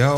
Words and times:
Já, 0.00 0.14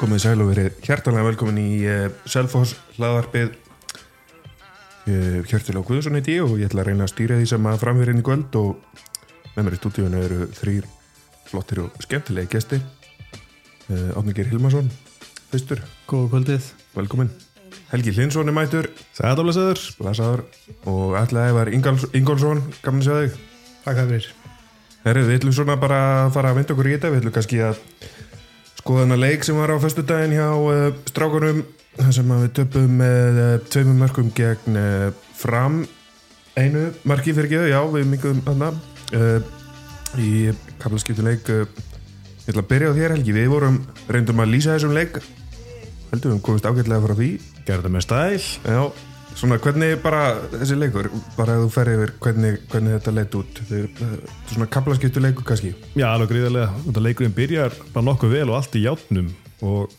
komið 0.00 0.20
sæl 0.22 0.40
og 0.40 0.46
verið 0.48 0.76
hjertalega 0.86 1.26
velkomin 1.26 1.58
í 1.60 1.82
uh, 1.84 2.06
Selfoss 2.24 2.78
hlaðarpið 2.94 3.50
uh, 3.50 5.42
Hjertilega 5.50 5.82
Guðsson 5.84 6.16
heiti 6.16 6.38
ég 6.38 6.46
og 6.46 6.54
ég 6.56 6.70
ætla 6.70 6.80
að 6.80 6.88
reyna 6.88 7.04
að 7.04 7.10
stýra 7.12 7.36
því 7.36 7.50
sem 7.50 7.68
að 7.68 7.82
framverðin 7.82 8.22
í 8.22 8.24
kvöld 8.24 8.56
og 8.56 9.02
með 9.52 9.66
mér 9.66 9.76
í 9.76 9.80
stúdíunum 9.82 10.16
eru 10.22 10.46
þrýr 10.56 10.88
flottir 11.50 11.82
og 11.82 12.00
skemmtilegi 12.06 12.52
gesti 12.54 12.78
uh, 12.80 14.16
Átningir 14.16 14.48
Hilmarsson 14.48 14.88
fyrstur, 15.50 15.84
Góða 16.08 16.32
kvöldið. 16.32 16.72
Velkomin. 16.96 17.28
Helgi 17.92 18.16
Linsson 18.16 18.48
er 18.48 18.56
mætur, 18.56 18.88
Sæðálesaður 19.18 19.84
blasaður 20.00 20.46
og 20.88 21.18
ætla 21.20 21.50
að 21.50 21.58
var 21.58 21.74
Ingólfsson, 21.76 22.64
gaman 22.80 23.04
að 23.04 23.10
sjá 23.10 23.14
þig. 23.18 23.38
Takk 23.84 24.04
fyrir. 24.06 24.32
Herru, 25.04 25.28
við 25.28 25.42
ætlum 25.42 25.58
svona 25.60 25.76
bara 25.76 26.02
að 26.22 26.34
fara 26.38 26.54
að 26.54 26.62
vinda 26.62 26.78
okkur 26.78 26.88
í 26.88 26.96
þetta, 26.96 27.12
við 27.12 27.20
ætlum 27.26 27.36
kannski 27.36 27.64
að 27.68 27.88
skoða 28.82 29.04
hana 29.06 29.18
leik 29.20 29.44
sem 29.46 29.54
var 29.54 29.70
á 29.70 29.78
föstu 29.78 30.02
daginn 30.02 30.34
hjá 30.34 30.48
uh, 30.58 30.88
strákunum 31.06 31.62
sem 32.10 32.32
við 32.32 32.48
töpum 32.56 32.96
með 32.98 33.38
uh, 33.38 33.50
tveimum 33.70 34.00
mörgum 34.02 34.32
gegn 34.34 34.78
uh, 34.80 35.12
fram. 35.38 35.84
Einu 36.58 36.88
marki 37.06 37.34
fyrir 37.36 37.52
geðu, 37.52 37.68
já, 37.70 37.78
við 37.94 38.10
mingum 38.10 38.40
hana 38.48 38.72
uh, 39.14 39.38
í 40.18 40.50
kaplaskiptuleik 40.82 41.46
ég 41.46 42.50
ætla 42.50 42.64
að 42.64 42.70
byrja 42.72 42.90
á 42.90 42.96
þér 42.98 43.14
Helgi, 43.14 43.36
við 43.38 43.48
vorum 43.52 43.78
reyndum 44.10 44.42
að 44.42 44.52
lýsa 44.56 44.74
þessum 44.74 44.96
leik. 44.98 45.22
Heldur 46.10 46.34
við 46.34 46.42
komist 46.48 46.66
ágætlega 46.66 47.06
frá 47.06 47.14
því. 47.22 47.30
Gerðu 47.68 47.94
með 47.94 48.06
stæl. 48.08 48.42
Já, 48.66 48.82
svona 49.38 49.58
hvernig 49.62 49.96
bara 50.02 50.22
þessi 50.52 50.76
leikur, 50.78 51.08
bara 51.36 51.56
að 51.56 51.64
þú 51.64 51.72
fer 51.74 51.90
yfir 51.94 52.12
hvernig, 52.22 52.60
hvernig 52.72 52.96
þetta 52.98 53.14
leitt 53.16 53.36
út? 53.38 53.62
Þeir, 53.70 53.88
uh, 54.04 54.36
svona 54.52 54.68
kaplaskiptuleiku 54.76 55.46
kannski? 55.48 55.72
Já, 55.96 56.06
alveg 56.12 56.32
gríðarlega. 56.34 56.70
Þetta 56.86 57.04
leikurinn 57.08 57.36
byrjar 57.36 57.76
bara 57.94 58.06
nokkuð 58.10 58.36
vel 58.36 58.46
og 58.48 58.58
allt 58.58 58.78
í 58.78 58.84
játnum 58.86 59.32
og 59.62 59.98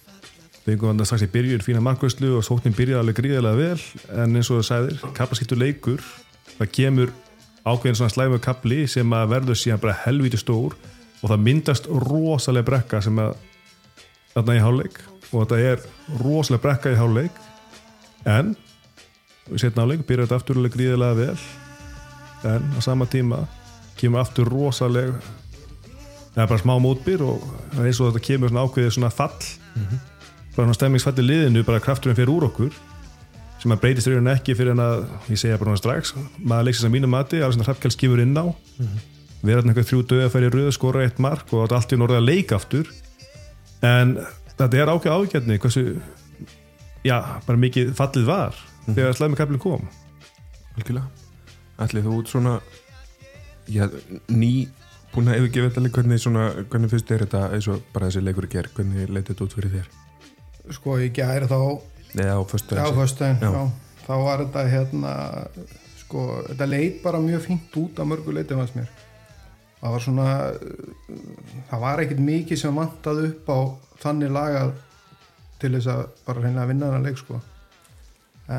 við 0.64 0.76
einhvern 0.76 0.94
veginn 0.94 1.10
strax 1.10 1.26
í 1.26 1.32
byrjun 1.34 1.66
fína 1.66 1.84
markvæslu 1.84 2.38
og 2.38 2.46
sóknin 2.48 2.76
byrjar 2.78 3.04
alveg 3.04 3.20
gríðarlega 3.20 3.60
vel. 3.60 3.88
En 4.16 4.40
eins 4.40 4.52
og 4.52 4.62
það 4.62 4.70
sæðir, 4.70 5.00
kaplaskiptu 5.18 5.60
leikur 5.60 6.04
það 6.58 6.74
kemur 6.78 7.14
ákveðin 7.64 7.98
svona 8.00 8.14
slæmu 8.14 8.40
kapli 8.44 8.84
sem 8.92 9.16
að 9.16 9.32
verður 9.38 9.60
síðan 9.60 9.82
bara 9.84 9.96
helvíti 10.04 10.40
stór 10.40 10.76
og 11.24 11.32
það 11.32 11.44
myndast 11.46 11.88
rosalega 11.88 12.68
brekka 12.68 13.00
sem 13.04 13.20
að 13.24 13.38
þarna 14.34 14.58
í 14.58 14.64
háleik 14.64 15.00
og 15.32 15.46
þetta 15.46 15.60
er 15.72 15.86
rosalega 16.20 16.64
brekka 16.66 16.94
í 16.94 17.00
háleik 17.00 17.40
en 18.30 18.54
setna 19.60 19.86
áleik 19.86 20.06
byrjar 20.08 20.28
þetta 20.28 20.40
aftur 20.40 20.60
alveg 20.60 20.76
gríðilega 20.78 21.20
vel 21.20 21.38
en 22.54 22.76
á 22.76 22.80
sama 22.84 23.08
tíma 23.08 23.44
kemur 24.00 24.24
aftur 24.24 24.50
rosalega 24.50 25.20
eða 26.34 26.48
bara 26.50 26.62
smá 26.62 26.74
mótbyr 26.82 27.22
og 27.26 27.44
það 27.74 27.84
er 27.84 27.90
eins 27.90 28.00
og 28.02 28.10
þetta 28.10 28.26
kemur 28.28 28.52
svona 28.52 28.64
ákveðið 28.66 28.96
svona 28.96 29.12
fall. 29.14 29.44
Bara 30.54 30.66
svona 30.66 30.78
stemmingsfalli 30.78 31.26
liðinu 31.28 31.64
bara 31.68 31.84
krafturinn 31.84 32.18
fyrir 32.18 32.34
úr 32.34 32.48
okkur 32.50 32.74
sem 33.62 33.72
að 33.72 33.84
breytist 33.84 34.10
raunin 34.10 34.34
ekki 34.34 34.56
fyrir 34.58 34.74
en 34.74 34.82
að 34.84 35.06
ég 35.32 35.40
segja 35.40 35.60
bara 35.62 35.72
svona 35.72 35.82
strax 35.84 36.16
maður 36.42 36.68
leiksist 36.68 36.88
að 36.88 36.94
mínu 36.98 37.10
mati, 37.12 37.40
alveg 37.40 37.56
svona 37.56 37.68
hrappkjál 37.70 37.94
skifur 37.96 38.24
inn 38.24 38.36
á. 38.36 38.46
Við 39.44 39.54
erum 39.54 39.72
eitthvað 39.72 39.88
þrjú 39.92 40.02
döð 40.10 40.26
að 40.26 40.34
færi 40.34 40.50
röð 40.52 40.70
skora 40.76 41.06
eitt 41.06 41.22
mark 41.24 41.54
og 41.54 41.66
er 41.68 41.78
allt 41.78 41.94
í 41.94 42.00
norða 42.00 42.20
leik 42.24 42.52
aftur. 42.56 42.90
En 43.84 44.18
þetta 44.58 44.82
er 44.82 44.92
ákveð 44.92 45.16
ágætni 45.16 45.60
hversu 45.60 45.86
já, 47.04 47.18
bara 47.46 47.60
mikið 47.60 47.94
fallið 47.98 48.30
var 48.30 48.62
þegar 48.88 49.18
slæmi 49.18 49.38
kaplinn 49.40 49.62
kom. 49.64 49.86
Algjörlega. 50.78 51.08
Ætlið 51.84 52.08
þú 52.08 52.16
út 52.20 52.32
svona 52.32 52.54
já, 53.72 53.86
ný 54.30 54.52
búin 55.14 55.30
að 55.30 55.40
yfirgefa 55.44 55.70
þetta 55.72 55.94
hvernig, 55.96 56.22
svona, 56.22 56.44
hvernig 56.72 56.92
fyrst 56.92 57.12
er 57.14 57.24
þetta 57.26 57.44
eins 57.56 57.68
og 57.70 57.84
bara 57.94 58.10
þessi 58.10 58.24
leikur 58.26 58.48
ger 58.50 58.70
hvernig 58.76 59.10
leit 59.14 59.28
þetta 59.30 59.46
út 59.48 59.56
fyrir 59.58 59.74
þér? 59.78 59.90
sko 60.74 60.96
ég 61.02 61.12
gæri 61.14 61.50
þá 61.52 61.58
Eða 62.14 62.36
á 62.38 62.42
fyrstu 62.46 62.78
á 62.78 62.88
föstudaginn, 62.94 63.40
Já. 63.42 63.50
já, 63.52 63.64
þá 64.06 64.14
var 64.24 64.42
þetta 64.46 64.64
hérna 64.70 65.14
sko, 66.00 66.26
þetta 66.50 66.68
leit 66.70 67.00
bara 67.04 67.20
mjög 67.24 67.42
fínt 67.48 67.78
út 67.82 68.00
að 68.00 68.10
mörgu 68.12 68.36
leiti 68.38 68.58
fannst 68.58 68.78
mér. 68.78 68.92
Það 69.82 69.92
var 69.96 70.04
svona 70.06 70.28
það 71.70 71.82
var 71.84 72.04
ekkert 72.04 72.22
mikið 72.24 72.62
sem 72.62 72.78
vantaði 72.78 73.26
upp 73.32 73.50
á 73.50 73.60
þannig 74.06 74.32
lagað 74.38 74.76
til 75.60 75.74
þess 75.76 75.90
að 75.94 76.04
bara 76.28 76.46
reyna 76.46 76.64
að 76.64 76.72
vinna 76.74 76.90
þennan 76.92 77.08
leik 77.10 77.20
sko 77.20 77.42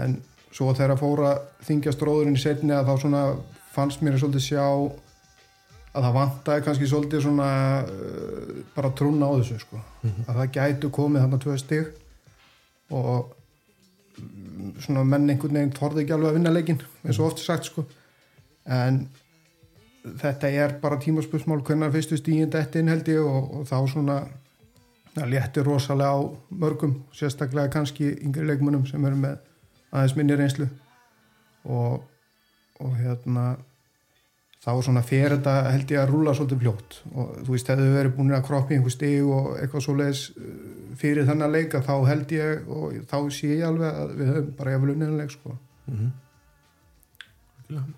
en 0.04 0.18
svo 0.54 0.70
þegar 0.74 0.94
að 0.94 1.02
fóra 1.02 1.32
þingjast 1.66 2.04
róðurinn 2.06 2.38
í 2.38 2.42
setni 2.42 2.74
að 2.74 2.90
þá 2.90 2.94
svona 3.04 3.22
fannst 3.74 4.04
mér 4.04 4.18
svolítið 4.20 4.46
sjá 4.46 4.66
að 5.94 6.06
það 6.06 6.14
vantaði 6.18 6.64
kannski 6.66 6.90
svolítið 6.90 7.24
svona 7.24 7.48
uh, 7.86 8.52
bara 8.74 8.92
trúna 8.98 9.30
á 9.30 9.36
þessu 9.38 9.60
sko. 9.62 9.80
Að 10.26 10.38
það 10.40 10.52
gætu 10.58 10.90
komið 10.94 11.24
þarna 11.24 11.40
tvö 11.44 11.58
stig 11.62 11.90
og 12.94 13.34
mm, 14.18 14.72
svona 14.84 15.04
menn 15.06 15.28
einhvern 15.30 15.60
veginn 15.60 15.76
þorði 15.76 16.04
ekki 16.04 16.16
alveg 16.16 16.32
að 16.32 16.38
vinna 16.40 16.54
leikin 16.54 16.80
eins 17.04 17.20
og 17.20 17.28
oft 17.30 17.44
sagt 17.44 17.70
sko. 17.70 17.86
En 18.64 19.04
þetta 20.04 20.50
er 20.50 20.78
bara 20.82 20.98
tímaspursmál 21.00 21.62
hvernig 21.64 21.94
fyrstu 21.94 22.18
stíðin 22.20 22.52
þetta 22.52 22.80
inn 22.80 22.92
held 22.92 23.08
ég 23.08 23.22
og, 23.22 23.60
og 23.60 23.68
þá 23.70 23.78
svona 23.94 24.18
það 25.14 25.30
léttir 25.30 25.66
rosalega 25.68 26.18
á 26.18 26.20
mörgum 26.50 26.96
sérstaklega 27.14 27.70
kannski 27.72 28.10
yngri 28.26 28.46
leikmunum 28.48 28.86
sem 28.88 29.04
eru 29.06 29.20
með 29.20 29.38
aðeins 29.94 30.16
minni 30.18 30.36
reynslu. 30.38 30.66
Og, 31.64 32.02
og 32.82 32.98
hérna 32.98 33.54
þá 34.64 34.70
svona 34.84 35.04
fer 35.04 35.36
þetta 35.36 35.54
held 35.70 35.92
ég 35.92 36.02
að 36.02 36.10
rúla 36.12 36.34
svolítið 36.36 36.64
fljótt. 36.64 36.98
Og 37.14 37.30
þú 37.44 37.54
veist, 37.54 37.70
hefðu 37.72 37.94
verið 37.94 38.16
búin 38.18 38.34
að 38.34 38.44
kroppi 38.48 38.76
einhver 38.76 38.94
stig 38.94 39.24
og 39.24 39.54
eitthvað 39.60 39.86
svoleiðis 39.86 40.26
uh, 40.34 40.50
fyrir 41.00 41.28
þennan 41.28 41.54
leika 41.54 41.82
þá 41.84 41.94
held 42.08 42.34
ég 42.34 42.68
og 42.70 43.00
þá 43.10 43.16
sé 43.34 43.54
ég 43.54 43.64
alveg 43.68 44.02
að 44.02 44.14
við 44.18 44.30
höfum 44.32 44.52
bara 44.58 44.76
jafnvel 44.76 44.94
unniðanleik 44.94 45.34
sko. 45.34 45.56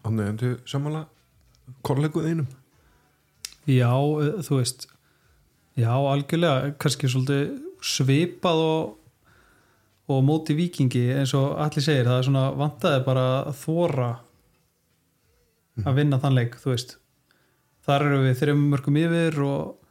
Þannig 0.04 0.30
en 0.30 0.40
þið 0.40 0.54
sammála 0.70 1.06
korleikuð 1.86 2.30
einum 2.30 2.46
Já, 3.66 3.90
eh, 4.22 4.38
þú 4.46 4.60
veist 4.60 4.86
já, 5.76 5.90
algjörlega, 5.90 6.74
kannski 6.78 7.10
svolítið 7.10 7.56
svipað 7.82 8.62
og 8.62 8.94
og 10.06 10.22
móti 10.22 10.55
vikingi 10.55 11.09
eins 11.17 11.34
og 11.34 11.56
allir 11.62 11.83
segir, 11.83 12.06
það 12.06 12.21
er 12.21 12.28
svona 12.28 12.44
vantaði 12.59 13.03
bara 13.06 13.25
að 13.41 13.56
þóra 13.65 14.11
að 15.84 15.99
vinna 15.99 16.21
þann 16.22 16.39
leik, 16.39 16.55
þú 16.61 16.72
veist. 16.72 16.94
Þar 17.87 18.06
eru 18.06 18.22
við 18.25 18.39
þreim 18.41 18.62
mörgum 18.71 19.00
yfir 19.00 19.41
og 19.47 19.83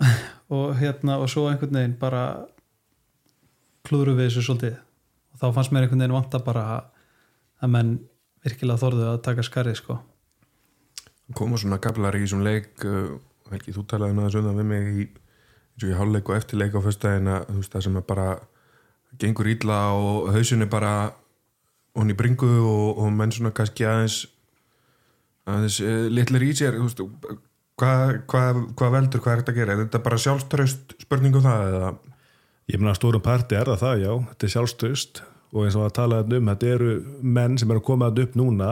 og 0.54 0.74
hérna 0.80 1.18
og 1.22 1.30
svo 1.32 1.46
einhvern 1.48 1.78
veginn 1.78 1.98
bara 2.00 2.24
klúðru 3.84 4.16
við 4.16 4.30
þessu 4.30 4.46
svolítið. 4.48 4.80
Og 5.34 5.42
þá 5.42 5.46
fannst 5.56 5.74
mér 5.74 5.86
einhvern 5.86 6.04
veginn 6.04 6.16
vanta 6.16 6.40
bara 6.44 6.64
að 7.60 7.72
menn 7.76 7.94
virkilega 8.44 8.80
þorðu 8.80 9.06
að 9.12 9.22
taka 9.24 9.44
skarið 9.46 9.78
sko. 9.80 9.98
Koma 11.36 11.60
svona 11.60 11.80
gablar 11.80 12.16
í 12.16 12.24
þessum 12.24 12.44
leik 12.44 12.84
uh, 12.84 13.14
Helgi, 13.52 13.74
þú 13.76 13.84
talaði 13.88 14.16
náða 14.16 14.32
svona 14.34 14.52
við 14.56 14.66
mig 14.68 14.86
í, 14.88 15.06
í 15.84 15.94
hálfleik 15.96 16.28
og 16.30 16.36
eftirleik 16.38 16.76
á 16.76 16.80
að 16.80 16.86
þú 16.88 17.56
veist 17.60 17.74
það 17.74 17.86
sem 17.86 17.98
er 18.00 18.06
bara 18.08 18.28
gengur 19.20 19.48
ítla 19.50 19.78
og 19.96 20.30
hausin 20.34 20.64
er 20.64 20.70
bara 20.70 20.94
hon 21.94 22.10
í 22.10 22.16
bringu 22.18 22.48
og, 22.60 23.02
og 23.02 23.12
menn 23.14 23.32
svona 23.34 23.54
kannski 23.54 23.86
aðeins 23.86 24.24
aðeins 25.48 25.80
uh, 25.84 26.06
litlir 26.12 26.46
í 26.46 26.54
sér 26.56 26.78
hvað 27.78 28.16
hva, 28.30 28.42
hva 28.78 28.90
veldur, 28.94 29.22
hvað 29.22 29.32
er 29.32 29.42
þetta 29.42 29.52
að 29.52 29.60
gera? 29.60 29.74
Er 29.74 29.84
þetta 29.84 30.02
bara 30.04 30.20
sjálfströst 30.24 30.96
spurningum 31.04 31.44
það 31.44 31.70
eða? 31.70 31.92
Ég 32.70 32.80
meina 32.80 32.94
að 32.94 33.00
stórum 33.00 33.24
parti 33.24 33.58
er 33.58 33.68
það 33.68 33.80
það, 33.82 34.02
já, 34.04 34.12
þetta 34.30 34.46
er 34.46 34.52
sjálfstöðst 34.54 35.22
og 35.54 35.66
eins 35.66 35.76
og 35.78 35.86
að 35.86 35.96
tala 35.98 36.20
um, 36.24 36.50
þetta 36.50 36.70
eru 36.74 36.92
menn 37.20 37.58
sem 37.60 37.70
eru 37.70 37.82
að 37.82 37.88
koma 37.90 38.10
upp 38.10 38.38
núna, 38.38 38.70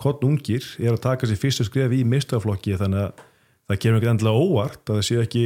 kottn 0.00 0.30
ungir, 0.30 0.66
er 0.80 0.94
að 0.94 1.02
taka 1.04 1.28
sér 1.28 1.40
fyrstu 1.40 1.66
skref 1.68 1.92
í 1.94 2.02
mistaflokki 2.08 2.78
þannig 2.80 3.04
að 3.04 3.24
það 3.68 3.80
kemur 3.84 4.00
ekki 4.00 4.10
endilega 4.12 4.46
óvart 4.46 4.88
að 4.88 4.98
það 4.98 5.06
séu 5.08 5.20
ekki 5.22 5.44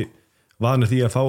vanið 0.62 0.92
því 0.92 1.00
að 1.06 1.14
fá 1.14 1.24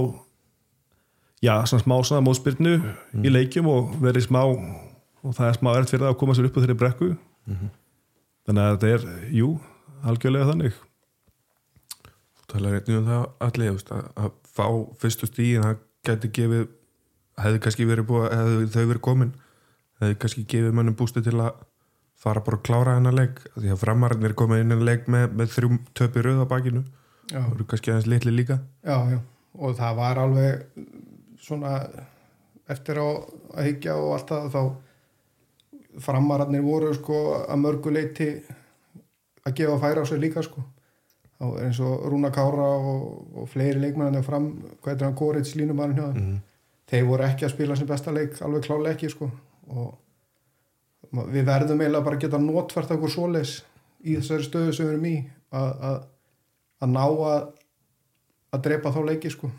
já, 1.44 1.54
svona 1.70 1.84
smá 1.84 1.96
svona 2.04 2.26
mótspyrnu 2.26 2.76
í 3.24 3.32
leikjum 3.32 3.70
og 3.72 3.96
verið 4.04 4.28
smá 4.28 4.42
og 4.46 5.36
það 5.36 5.50
er 5.50 5.60
smá 5.60 5.72
erft 5.76 5.94
fyrir 5.94 6.06
það 6.06 6.14
að 6.14 6.20
koma 6.22 6.38
sér 6.38 6.50
upp 6.50 6.60
á 6.60 6.62
þeirri 6.64 6.80
brekku. 6.80 7.10
Þannig 8.50 8.64
að 8.64 8.72
þetta 8.76 8.94
er, 8.96 9.08
jú, 9.36 9.50
algjörlega 10.08 10.50
þannig. 10.50 10.80
Þú 12.40 12.48
talaði 12.54 12.80
einnig 12.82 13.00
um 13.00 13.10
það 13.10 13.26
allir 13.48 13.76
að, 13.76 14.10
að 14.24 14.32
fá 14.50 14.66
fyrstu 15.02 15.30
stíðin 15.30 15.68
það 15.68 15.82
gæti 16.08 16.32
gefið 16.40 16.68
hefði 17.40 17.62
kannski 17.64 17.88
verið 17.88 18.08
búið, 18.10 18.32
hefði 18.36 18.70
þau 18.74 18.90
verið 18.90 19.04
komin 19.06 19.34
hefði 20.00 20.20
kannski 20.22 20.46
gefið 20.50 20.78
mönnum 20.78 20.96
bústu 21.00 21.24
til 21.24 21.36
að 21.40 21.60
fara 22.20 22.44
bara 22.44 22.60
að 22.60 22.66
klára 22.68 22.96
hennar 22.98 23.16
leik. 23.16 23.42
Af 23.54 23.62
því 23.62 23.74
að 23.74 23.82
framarinn 23.84 24.28
er 24.28 24.36
komið 24.40 24.64
inn 24.64 24.76
en 24.76 24.86
leik 24.88 25.08
með, 25.12 25.28
með 25.40 25.54
þrjum 25.56 25.78
töpi 25.96 26.24
rauð 26.26 26.42
á 26.44 26.52
bakinu. 26.52 26.86
Já, 27.30 27.38
það 27.38 27.54
eru 27.54 27.68
kannski 27.72 27.94
aðeins 27.94 28.10
litli 28.12 28.34
líka. 28.36 28.60
Já, 28.84 28.98
já. 29.14 29.20
Og 29.60 29.76
það 29.78 30.00
var 30.00 30.20
alveg 30.24 30.84
svona 31.40 31.74
eftir 32.70 33.00
á 33.02 33.08
að 33.08 33.66
hyggja 33.70 33.96
og 33.98 34.14
allt 34.16 34.34
það 34.34 34.50
þá 34.54 36.02
framararnir 36.06 36.62
voru 36.64 36.92
sko 36.94 37.22
að 37.42 37.62
mörgu 37.64 37.94
leiti 37.94 38.28
að 39.48 39.56
gefa 39.58 39.80
færa 39.82 40.04
á 40.06 40.10
sig 40.10 40.22
líka 40.22 40.44
sko. 40.46 40.62
Þá 41.40 41.46
er 41.48 41.66
eins 41.70 41.80
og 41.80 42.06
Rúna 42.12 42.30
Kára 42.36 42.68
og, 42.78 43.02
og 43.40 43.50
fleiri 43.50 43.80
leikmennandi 43.80 44.22
fram, 44.26 44.52
hvað 44.84 44.96
er 44.96 45.08
hann 45.08 45.18
Gorits 45.18 45.56
línumarinn 45.56 45.98
hjá 45.98 46.08
þeim 46.12 46.38
þeir 46.90 47.06
voru 47.06 47.26
ekki 47.26 47.46
að 47.46 47.54
spila 47.54 47.76
sem 47.78 47.88
besta 47.90 48.12
leik 48.12 48.40
alveg 48.42 48.66
klálega 48.66 48.96
ekki 48.96 49.12
sko. 49.14 49.30
Og 49.70 51.26
við 51.34 51.46
verðum 51.48 51.82
eiginlega 51.82 52.06
bara 52.06 52.18
að 52.18 52.24
geta 52.26 52.42
notfært 52.42 52.92
okkur 52.96 53.14
svoleis 53.14 53.60
í 54.04 54.16
þessari 54.18 54.48
stöðu 54.48 54.74
sem 54.74 54.88
við 54.88 54.94
erum 54.94 55.06
í 55.10 55.16
að, 55.52 55.70
að, 55.90 56.00
að 56.80 56.94
ná 56.96 57.04
að 57.06 57.48
að 58.50 58.64
drepa 58.66 58.92
þá 58.94 59.00
leiki 59.06 59.30
sko 59.34 59.52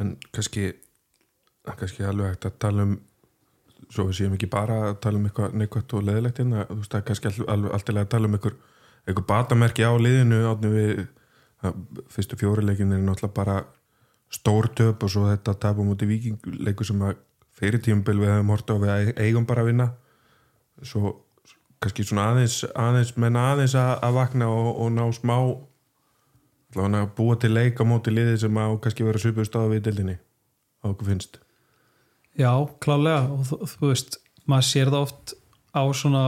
en 0.00 0.16
kannski 0.32 0.72
kannski 1.66 2.06
alveg 2.06 2.34
hægt 2.34 2.48
að 2.48 2.58
tala 2.62 2.86
um 2.86 2.96
svo 3.92 4.06
við 4.08 4.18
séum 4.20 4.34
ekki 4.36 4.48
bara 4.50 4.78
að 4.90 4.96
tala 5.04 5.20
um 5.20 5.26
eitthvað 5.28 5.56
neikvægt 5.60 5.94
og 5.94 6.06
leðilegt 6.06 6.40
hérna, 6.40 6.64
þú 6.68 6.78
veist 6.80 6.94
er 6.94 7.04
kannski 7.06 7.32
alltaf 7.46 7.92
að 7.92 8.08
tala 8.14 8.28
um 8.28 8.36
einhver, 8.38 8.56
einhver 9.06 9.26
batamerki 9.28 9.86
á 9.86 9.92
liðinu 9.94 10.40
átni 10.50 10.72
við 10.72 11.04
að 11.64 11.76
fyrstu 12.12 12.38
fjórileikin 12.40 12.94
er 12.94 13.02
náttúrulega 13.04 13.36
bara 13.36 13.60
stór 14.32 14.68
töp 14.74 15.04
og 15.06 15.12
svo 15.12 15.26
þetta 15.30 15.54
tapum 15.62 15.92
út 15.92 16.02
í 16.02 16.10
vikingleiku 16.10 16.86
sem 16.86 17.02
að 17.06 17.20
fyrir 17.56 17.80
tíumbil 17.82 18.18
við 18.20 18.32
hefum 18.34 18.52
hort 18.52 18.72
á 18.72 18.76
við 18.82 19.12
eigum 19.22 19.46
bara 19.48 19.64
að 19.64 19.70
vinna. 19.70 19.86
Svo 20.84 21.14
kannski 21.80 22.04
svona 22.04 22.30
aðeins, 22.32 22.58
aðeins 22.74 23.14
menn 23.20 23.38
aðeins 23.40 23.76
að, 23.78 23.94
að 24.04 24.18
vakna 24.18 24.50
og, 24.52 24.68
og 24.82 24.92
ná 24.92 25.04
smá 25.14 25.36
allavega 26.84 27.08
að 27.08 27.16
búa 27.18 27.38
til 27.40 27.52
leik 27.54 27.80
á 27.80 27.84
móti 27.88 28.12
liði 28.12 28.36
sem 28.42 28.60
á 28.60 28.66
kannski 28.82 29.06
vera 29.06 29.22
svipuð 29.22 29.48
stáða 29.48 29.72
við 29.72 29.84
dildinni 29.88 30.16
á 30.16 30.84
okkur 30.90 31.10
finnst. 31.10 31.40
Já, 32.36 32.52
klálega. 32.84 33.26
Og 33.32 33.46
þú, 33.48 33.58
þú 33.72 33.90
veist, 33.90 34.18
maður 34.44 34.68
sér 34.68 34.92
það 34.92 35.06
oft 35.06 35.36
á 35.72 35.82
svona 35.96 36.24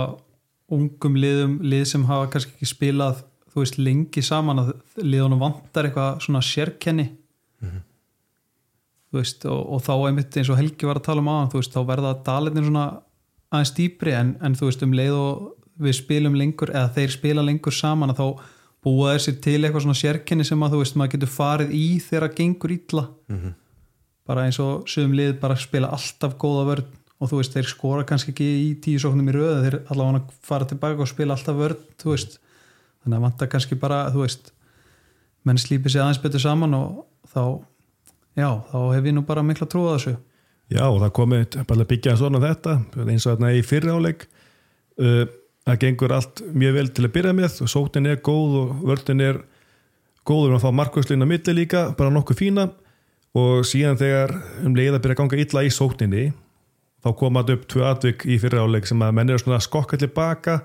ungum 0.72 1.16
liðum, 1.16 1.58
lið 1.64 1.84
sem 1.92 2.06
hafa 2.08 2.30
kannski 2.32 2.56
ekki 2.56 2.68
spilað 2.68 3.22
þú 3.48 3.64
veist, 3.64 3.78
lengi 3.80 4.22
saman 4.24 4.62
að 4.62 4.72
liðunum 5.00 5.42
vantar 5.42 5.88
eitthvað 5.88 6.22
svona 6.24 6.42
sérkenni. 6.44 7.08
Þú 9.08 9.16
veist 9.16 9.46
og, 9.48 9.60
og 9.72 9.84
þá 9.86 9.92
einmitt 9.96 10.36
eins 10.36 10.50
og 10.52 10.58
Helgi 10.60 10.88
var 10.88 11.00
að 11.00 11.06
tala 11.06 11.22
um 11.24 11.30
aðan 11.32 11.52
þú 11.54 11.62
veist, 11.62 11.72
þá 11.72 11.88
verða 11.88 12.10
dalinir 12.26 12.66
svona 12.66 12.86
aðeins 13.48 13.72
dýpri 13.78 14.12
en, 14.12 14.34
en 14.44 14.56
þú 14.58 14.68
veist, 14.68 14.84
um 14.84 14.92
leið 14.96 15.16
og 15.16 15.46
við 15.80 15.96
spilum 15.96 16.36
lengur, 16.36 16.72
eða 16.74 16.92
þeir 16.96 17.14
spila 17.14 17.44
lengur 17.46 17.74
saman 17.74 18.12
að 18.12 18.20
þá 18.20 18.26
búa 18.84 19.14
þessi 19.16 19.34
til 19.42 19.58
eitthvað 19.62 19.84
svona 19.86 19.98
sérkenni 19.98 20.46
sem 20.46 20.62
að 20.62 20.74
þú 20.74 20.82
veist, 20.82 20.98
maður 20.98 21.14
getur 21.16 21.32
farið 21.34 21.72
í 21.74 21.86
þegar 22.04 22.28
það 22.28 22.36
gengur 22.38 22.74
illa. 22.76 23.04
Bara 24.28 24.44
eins 24.44 24.58
og 24.60 24.88
sögum 24.90 25.16
lið 25.16 25.38
bara 25.40 25.56
spila 25.56 25.90
alltaf 25.96 26.36
góða 26.38 26.66
vörn 26.68 26.92
og 27.18 27.30
þú 27.30 27.40
veist, 27.40 27.56
þeir 27.56 27.66
skora 27.66 28.04
kannski 28.06 28.30
ekki 28.30 28.46
í 28.46 28.68
tíu 28.84 29.00
sóknum 29.02 29.30
í 29.30 29.34
röðu, 29.34 29.62
þeir 29.64 29.76
allavega 29.90 30.20
fara 30.46 30.68
tilbaka 30.68 31.02
og 31.02 31.10
spila 31.10 31.34
alltaf 31.34 31.56
vörn, 31.58 31.80
þú 31.98 32.12
veist. 32.12 32.38
Þannig 33.02 33.18
að 33.18 33.24
vantar 33.26 33.50
kannski 33.50 33.78
bara, 33.80 34.04
þú 34.14 34.22
veist 34.22 34.52
menn 35.48 35.58
slípi 35.58 35.90
sig 35.90 36.02
aðeins 36.02 36.20
betur 36.22 36.42
saman 36.42 36.76
og 36.76 37.04
þá, 37.32 37.42
já, 38.38 38.50
þá 38.70 38.78
hef 38.94 39.08
ég 39.08 39.16
nú 39.16 39.24
bara 39.26 39.44
mikla 39.46 39.68
trú 39.70 39.86
á 39.88 39.96
þessu. 39.96 40.14
Já, 40.68 40.84
og 40.84 41.00
það 41.00 41.12
komið 41.16 41.58
bara 41.68 41.88
byggja 41.88 42.16
svona 42.20 42.42
þetta 42.42 42.74
eins 43.06 43.24
og 43.24 43.32
þarna 43.32 43.52
í 43.56 43.62
fyrri 43.64 43.92
áleik 43.94 44.26
uh, 45.00 45.24
það 45.68 45.80
gengur 45.84 46.14
allt 46.16 46.42
mjög 46.56 46.76
vel 46.78 46.90
til 46.96 47.04
að 47.04 47.14
byrja 47.14 47.36
með 47.36 47.62
og 47.64 47.70
sótin 47.70 48.08
er 48.08 48.20
góð 48.24 48.58
og 48.62 48.74
vördin 48.88 49.24
er 49.24 49.40
góður 50.28 50.56
að 50.56 50.64
fá 50.64 50.70
markvöslinn 50.80 51.24
á 51.24 51.28
milli 51.28 51.54
líka, 51.56 51.88
bara 51.96 52.12
nokkuð 52.12 52.40
fína. 52.40 52.68
Og 53.36 53.64
síðan 53.68 53.98
þegar 54.00 54.32
um 54.64 54.76
leið 54.76 54.96
að 54.96 55.02
byrja 55.04 55.16
að 55.16 55.20
ganga 55.20 55.40
illa 55.44 55.64
í 55.64 55.72
sótinni 55.72 56.24
þá 57.04 57.08
komaði 57.20 57.54
upp 57.54 57.66
tvö 57.70 57.84
atvik 57.86 58.24
í 58.26 58.38
fyrri 58.42 58.58
áleik 58.58 58.88
sem 58.88 59.02
að 59.04 59.12
menn 59.14 59.30
eru 59.30 59.42
svona 59.42 59.60
að 59.60 59.66
skokka 59.68 60.00
tilbaka. 60.00 60.56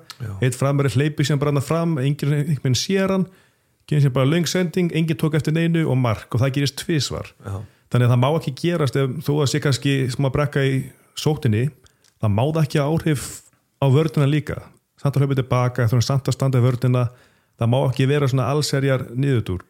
Eitt 0.41 0.57
framar 0.57 0.87
er 0.89 0.95
hleypi 0.95 1.27
sem 1.27 1.39
brannar 1.39 1.65
fram 1.65 1.99
enginn 2.01 2.33
einhvern 2.39 2.77
sér 2.79 3.13
hann. 3.13 3.27
Kynni 3.85 4.05
sem 4.05 4.15
bara 4.15 4.31
löngsending, 4.31 4.89
enginn 4.95 5.19
tók 5.19 5.35
eftir 5.37 5.53
neinu 5.53 5.83
og 5.91 5.99
mark. 5.99 6.31
Og 6.31 6.41
það 6.41 6.55
gerist 6.57 6.79
tvisvar. 6.79 7.29
Já. 7.43 7.59
þannig 7.93 8.07
að 8.07 8.13
það 8.13 8.21
má 8.23 8.29
ekki 8.33 8.53
gerast 8.57 8.95
ef 8.97 9.17
þú 9.21 9.35
að 9.43 9.49
sé 9.51 9.59
kannski 9.61 9.91
að 10.09 10.31
brekka 10.33 10.61
í 10.65 10.77
sótinni 11.19 11.67
það 12.23 12.31
má 12.33 12.43
það 12.47 12.63
ekki 12.63 12.79
áhrif 12.81 13.25
á 13.77 13.85
vördina 13.93 14.29
líka 14.29 14.57
samt 15.03 15.19
að 15.19 15.25
hlaupa 15.25 15.39
tilbaka, 15.41 15.87
þú 15.91 15.99
er 15.99 16.07
samt 16.07 16.31
að 16.31 16.37
standa 16.37 16.61
í 16.61 16.65
vördina 16.65 17.05
það 17.59 17.71
má 17.73 17.79
ekki 17.85 18.09
vera 18.09 18.29
svona 18.29 18.49
allserjar 18.51 19.07
niðurtúr. 19.13 19.63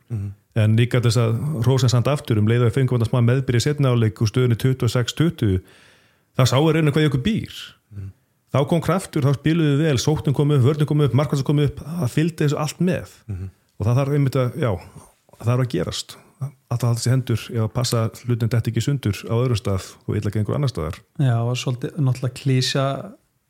En 0.54 0.76
líka 0.78 1.02
þess 1.02 1.18
að 1.18 1.40
Rósen 1.66 1.90
samt 1.90 2.08
aftur 2.08 2.38
um 2.38 2.48
leiða 2.48 2.68
við 2.70 2.76
fengum 2.78 3.02
að 3.02 3.10
smá 3.10 3.22
meðbyrja 3.26 3.68
setna 3.68 3.94
áleik 3.94 4.22
úr 4.22 4.30
stöðunni 4.30 4.58
26-20 4.62 5.64
það 6.38 6.50
sá 6.50 6.58
er 6.58 6.78
reyna 6.78 6.94
hvað 6.94 7.08
ykkur 7.10 7.24
býr. 7.26 7.56
Þá 8.54 8.60
kom 8.70 8.84
kraftur, 8.86 9.26
þá 9.26 9.34
spiluðu 9.34 9.80
við 9.80 9.88
vel 9.88 9.98
sóttin 9.98 10.36
kom 10.38 10.52
upp, 10.54 10.62
vörðin 10.62 10.90
kom 10.90 11.02
upp, 11.02 11.16
markvæmst 11.18 11.46
kom 11.48 11.62
upp 11.64 11.80
það 11.82 12.12
fylgdi 12.14 12.46
þessu 12.46 12.60
allt 12.62 12.84
með. 12.86 13.16
Og 13.80 13.88
það 13.88 13.98
þarf 14.00 14.14
einmitt 14.14 14.38
að, 14.38 14.60
já, 14.62 14.72
það 15.40 15.48
þarf 15.50 15.64
að 15.64 15.72
gerast. 15.74 16.16
Alltaf 16.70 16.90
halda 16.90 17.02
sér 17.02 17.14
hendur 17.16 17.42
ef 17.50 17.64
að 17.64 17.74
passa 17.74 18.00
hlutin 18.28 18.52
þetta 18.52 18.70
ekki 18.70 18.84
sundur 18.84 19.20
á 19.26 19.34
öðrum 19.34 19.58
stað 19.58 19.90
og 20.06 20.18
illa 20.20 20.32
gengur 20.34 20.58
annar 20.58 20.70
staðar. 20.70 21.00
Já, 21.18 21.38
og 21.40 21.58
svolítið 21.58 21.98
náttúrulega 21.98 22.38
klísja 22.42 22.86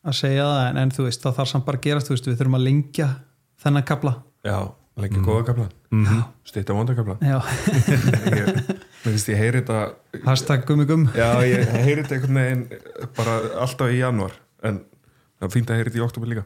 að 0.04 0.18
segja 0.20 0.46
það, 0.48 0.62
en, 0.68 0.80
en 0.84 0.94
þú 0.94 1.08
veist, 1.08 1.24
það 1.24 1.36
þarf 1.40 1.52
samt 1.52 1.68
bara 1.68 1.80
að 1.80 1.86
gerast, 1.88 2.10
þú 2.10 2.16
veist, 2.16 2.30
við 2.30 2.40
þurfum 2.40 2.58
að 2.60 2.66
lengja 2.68 3.10
þennan 3.64 3.86
kapla 3.88 4.14
Já, 4.44 4.58
lengi 5.00 5.24
góða 5.24 5.44
kapla 5.50 5.68
mm 5.92 6.06
-hmm. 6.06 6.24
stýtta 6.52 6.78
vonda 6.78 6.96
kapla 6.96 7.18
Já, 7.22 7.38
ég, 8.38 8.48
mér 9.04 9.12
finnst 9.12 9.30
ég 9.30 9.38
heyri 9.38 9.62
þetta 9.62 10.24
hashtag 10.26 10.66
gummi 10.68 10.86
gum. 10.86 11.08
Já, 11.16 11.44
ég 11.44 11.70
heyri 11.84 12.04
þetta 12.04 12.16
einhvern 12.16 12.40
veginn 12.42 12.66
bara 13.18 13.40
alltaf 13.64 13.92
í 13.92 14.00
januar 14.00 14.34
en 14.64 14.82
það 15.40 15.54
fínt 15.56 15.70
að 15.70 15.80
heyri 15.80 15.92
þetta 15.92 16.02
í 16.02 16.08
oktober 16.08 16.28
líka. 16.28 16.44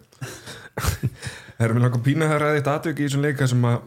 Það 1.57 1.65
er 1.65 1.74
mér 1.74 1.98
pína 2.06 2.25
að 2.30 2.42
ræða 2.42 2.57
eitt 2.60 2.68
atvik 2.68 3.00
í 3.00 3.07
þessum 3.07 3.24
leika 3.25 3.48
sem 3.50 3.63
að 3.65 3.81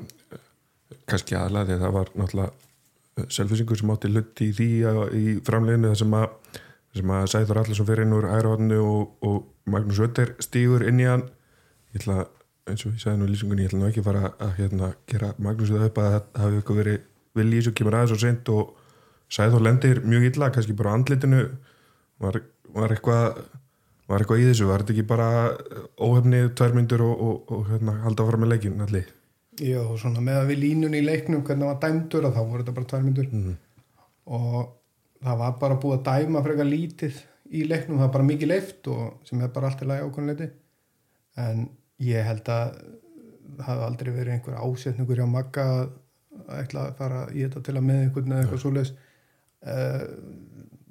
kannski 1.11 1.37
aðlega 1.39 1.67
því 1.69 1.75
að 1.77 1.85
það 1.85 1.95
var 1.97 2.11
náttúrulega 2.19 3.29
selfisingur 3.31 3.79
sem 3.79 3.93
átti 3.95 4.11
hluti 4.11 4.49
í 4.49 4.57
því 4.57 4.69
að, 4.91 5.01
í 5.15 5.25
framleginu 5.47 5.91
þar 5.93 6.01
sem 6.03 6.17
að, 6.19 6.59
sem 6.99 7.13
að 7.17 7.29
Sæður 7.35 7.61
Allarsson 7.63 7.89
fyrir 7.89 8.07
inn 8.07 8.17
úr 8.17 8.29
hægrahotnu 8.31 8.81
og, 8.83 9.15
og 9.27 9.39
Magnús 9.75 10.01
Ötter 10.07 10.35
stígur 10.43 10.85
inn 10.89 11.01
í 11.03 11.07
hann. 11.09 11.25
Ég 11.95 12.03
ætla, 12.03 12.27
eins 12.71 12.85
og 12.87 12.93
ég 12.95 13.01
sagði 13.03 13.21
nú 13.23 13.29
í 13.29 13.33
lýsingunni 13.35 13.65
ég 13.65 13.71
ætla 13.73 13.81
nú 13.83 13.89
ekki 13.91 14.03
að 14.05 14.09
fara 14.11 14.33
að 14.47 14.53
hérna, 14.59 14.93
gera 15.11 15.33
Magnús 15.39 15.71
það 15.73 15.87
upp 15.89 15.99
að 16.03 16.11
það 16.13 16.45
hafi 16.45 16.61
eitthvað 16.61 16.81
verið 16.83 17.01
vilji 17.41 17.63
sem 17.69 17.75
kemur 17.81 17.97
aðeins 17.99 18.15
og 18.19 18.23
sent 18.27 18.53
og 18.57 18.77
Sæður 19.31 19.63
lendir 19.63 20.01
mjög 20.03 20.25
illa, 20.33 20.49
kannski 20.51 20.75
bara 20.75 20.91
andlitinu. 20.99 21.45
Var, 22.21 22.41
var 22.75 22.91
eitthvað 22.97 23.43
var 24.11 24.25
eitthvað 24.25 24.41
í 24.43 24.47
þessu, 24.49 24.67
var 24.67 24.83
þetta 24.83 24.95
ekki 24.97 25.05
bara 25.07 25.27
óhefni 26.03 26.41
tværmyndur 26.59 27.05
og, 27.07 27.21
og, 27.29 27.53
og 27.55 27.69
hérna, 27.71 27.95
halda 28.03 28.25
fram 28.27 28.43
með 28.43 28.51
leikin 28.57 28.81
allir 28.83 29.07
Já, 29.61 29.79
svona 30.01 30.23
með 30.25 30.41
að 30.41 30.49
við 30.51 30.59
línun 30.65 30.97
í 30.99 31.03
leiknum 31.05 31.45
hvernig 31.47 31.63
það 31.63 31.71
var 31.71 31.79
dæmdur 31.85 32.27
að 32.27 32.35
þá 32.35 32.41
voru 32.43 32.63
þetta 32.65 32.75
bara 32.81 32.89
tvær 32.91 33.05
myndur 33.07 33.29
Mhm. 33.31 33.55
og 34.27 34.73
það 35.23 35.39
var 35.45 35.55
bara 35.63 35.79
búið 35.85 35.97
að 36.01 36.09
dæma 36.11 36.43
frekar 36.49 36.69
lítið 36.71 37.21
í 37.51 37.65
leiknum, 37.67 37.99
það 37.99 38.07
var 38.07 38.15
bara 38.17 38.29
mikið 38.31 38.53
leift 38.53 38.89
og 38.93 39.27
sem 39.29 39.41
er 39.43 39.53
bara 39.55 39.71
allt 39.71 39.83
í 39.83 39.89
lagi 39.89 40.07
ákvæmleiti 40.07 40.51
en 41.41 41.65
ég 42.03 42.27
held 42.27 42.49
að 42.53 42.77
það 43.59 43.67
hafi 43.67 43.87
aldrei 43.87 44.13
verið 44.15 44.35
einhver 44.37 44.61
ásetningur 44.61 45.21
hjá 45.21 45.27
Magga 45.29 45.67
að 45.71 45.91
ætla 46.61 46.87
að 46.89 46.99
fara 47.01 47.25
í 47.35 47.43
þetta 47.45 47.63
til 47.67 47.77
að 47.77 47.87
með 47.87 48.03
einhvern 48.05 48.35
eða 48.35 48.45
eitthvað 48.45 48.63
svoleiðis. 48.65 48.93
Uh, 49.61 50.05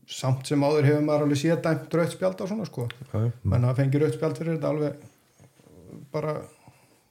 samt 0.10 0.50
sem 0.50 0.66
áður 0.66 0.88
hefur 0.90 1.06
maður 1.06 1.26
alveg 1.28 1.42
séð 1.42 1.62
dæmt 1.66 1.96
rautt 1.96 2.14
spjald 2.14 2.42
á 2.42 2.46
svona 2.50 2.68
sko. 2.68 2.86
Já, 3.14 3.30
menn 3.44 3.68
að 3.70 3.82
fengi 3.82 4.02
rautt 4.02 4.18
spjald 4.18 4.40
fyrir 4.40 4.58
þetta 4.58 4.74
alveg 4.74 5.08
bara 6.14 6.36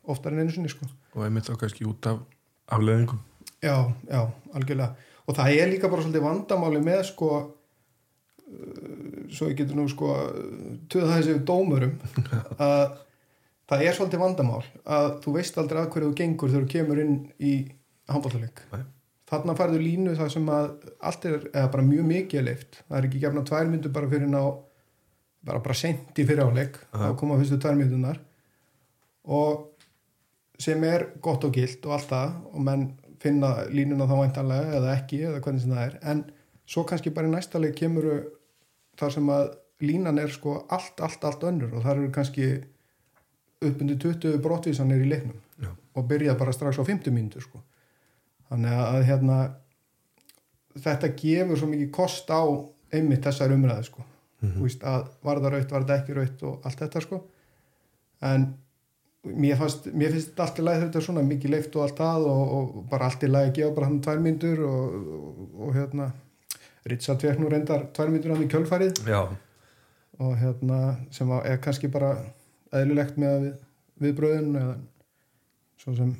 oftar 0.08 0.34
en 0.34 0.44
einu 0.44 0.54
sinni 0.54 0.70
sko. 0.72 0.88
Og 1.16 1.26
einmitt 1.26 1.48
þá 1.48 1.56
kannski 1.60 1.86
út 1.88 2.10
af 2.10 2.22
afleðingum 2.74 3.24
Já, 3.58 3.90
já, 4.06 4.20
algjörlega. 4.54 4.92
Og 5.26 5.34
það 5.34 5.56
er 5.58 5.70
líka 5.72 5.88
bara 5.90 6.04
svolítið 6.04 6.24
vandamáli 6.24 6.82
með 6.82 7.00
sko 7.08 7.30
svo 9.34 9.48
ég 9.50 9.58
getur 9.58 9.78
nú 9.78 9.86
sko 9.90 10.12
töða 10.90 11.18
þessi 11.18 11.34
við 11.34 11.42
dómurum 11.48 11.96
að 12.68 12.84
það 13.68 13.84
er 13.84 13.96
svolítið 13.96 14.22
vandamál 14.22 14.62
að 14.84 15.08
þú 15.24 15.34
veist 15.36 15.58
aldrei 15.60 15.82
að 15.82 15.90
hverju 15.94 16.12
þú 16.12 16.20
gengur 16.22 16.52
þegar 16.52 16.64
þú 16.64 16.72
kemur 16.76 17.02
inn 17.02 17.18
í 17.38 17.54
handbóltaleg 18.08 18.62
Nei. 18.72 18.84
þarna 19.28 19.56
færðu 19.58 19.82
línu 19.82 20.14
það 20.16 20.32
sem 20.36 20.48
að 20.54 20.70
allt 21.10 21.28
er, 21.28 21.40
eða 21.52 21.72
bara 21.74 21.88
mjög 21.90 22.08
mikið 22.12 22.40
er 22.40 22.48
leift 22.48 22.80
það 22.84 23.00
er 23.00 23.10
ekki 23.10 23.24
gefna 23.26 23.44
tvær 23.50 23.72
myndur 23.72 23.94
bara 23.98 24.12
fyrir 24.14 24.32
ná 24.32 24.40
bara 25.48 25.64
bara 25.64 25.76
sent 25.76 26.16
í 26.18 26.24
fyrir 26.28 26.48
áleik 26.48 26.80
þá 26.92 27.10
koma 27.20 27.36
fyrstu 27.40 27.60
tvær 27.60 27.76
myndunar 27.78 28.22
og 29.28 29.68
sem 30.58 30.82
er 30.88 31.10
gott 31.22 31.44
og 31.46 31.54
gilt 31.54 31.84
og 31.86 31.98
allt 31.98 32.10
það 32.10 32.32
og 32.48 32.64
menn 32.66 32.88
finna 33.22 33.52
línuna 33.70 34.06
þá 34.08 34.16
væntanlega 34.22 34.74
eða 34.78 34.94
ekki 34.94 35.22
eða 35.26 35.42
hvernig 35.42 35.62
sem 35.62 35.74
það 35.74 35.84
er. 35.84 35.96
En 36.10 36.24
svo 36.68 36.84
kannski 36.86 37.12
bara 37.14 37.30
í 37.30 37.32
næsta 37.32 37.60
leik 37.62 37.76
kemur 37.78 38.08
þar 38.98 39.14
sem 39.14 39.30
að 39.32 39.46
línan 39.88 40.18
er 40.18 40.32
sko 40.34 40.56
allt, 40.74 41.00
allt, 41.00 41.24
allt 41.24 41.46
önnur 41.46 41.76
og 41.78 41.84
þar 41.86 42.00
eru 42.00 42.10
kannski 42.14 42.48
uppundi 43.64 43.96
20 43.98 44.38
brottvísanir 44.42 45.02
í 45.02 45.08
leiknum 45.10 45.38
Já. 45.62 45.70
og 45.94 46.06
byrja 46.10 46.36
bara 46.38 46.54
strax 46.54 46.78
á 46.78 46.84
50 46.86 47.14
mínútur 47.14 47.46
sko 47.46 47.62
þannig 48.50 48.78
að 48.82 49.00
hérna 49.08 49.38
þetta 50.78 51.10
gefur 51.18 51.58
svo 51.58 51.70
mikið 51.70 51.90
kost 51.94 52.30
á 52.30 52.42
einmitt 52.94 53.26
þessar 53.26 53.54
umræðu 53.54 53.88
sko 53.88 54.04
mm 54.04 54.48
-hmm. 54.48 54.62
Vist, 54.62 54.84
að 54.84 55.08
var 55.22 55.42
það 55.42 55.52
raut, 55.52 55.70
var 55.70 55.84
það 55.84 55.98
ekki 55.98 56.16
raut 56.18 56.42
og 56.42 56.66
allt 56.66 56.80
þetta 56.84 57.00
sko 57.00 57.20
en 58.20 58.46
mér, 59.24 59.56
fannst, 59.56 59.86
mér 59.92 60.14
finnst 60.14 60.30
þetta 60.30 60.42
allt 60.42 60.58
í 60.58 60.62
lagi 60.62 60.80
þetta 60.84 60.98
er 60.98 61.04
svona 61.04 61.22
mikið 61.22 61.50
leift 61.50 61.76
og 61.76 61.82
allt 61.82 61.98
það 61.98 62.30
og, 62.30 62.54
og 62.56 62.88
bara 62.90 63.04
allt 63.04 63.22
í 63.22 63.30
lagi 63.30 63.50
að 63.50 63.56
gefa 63.58 63.74
bara 63.74 63.86
hann 63.86 64.00
tvær 64.00 64.20
myndur 64.20 64.64
og, 64.68 64.94
og, 64.94 65.60
og 65.66 65.74
hérna 65.74 66.12
Richard 66.90 67.22
fekk 67.24 67.42
nú 67.42 67.50
reyndar 67.52 67.86
tvær 67.96 68.12
myndur 68.12 68.34
hann 68.34 68.44
í 68.44 68.50
kjölfarið. 68.50 69.02
Já, 69.08 69.20
og 70.18 70.34
hérna 70.40 70.80
sem 71.14 71.30
að 71.30 71.46
er 71.52 71.60
kannski 71.62 71.90
bara 71.92 72.14
eðlilegt 72.74 73.18
með 73.20 73.44
við, 73.44 73.52
viðbröðin 74.02 74.58
eða 74.58 74.74
svo 75.78 75.94
sem 75.96 76.14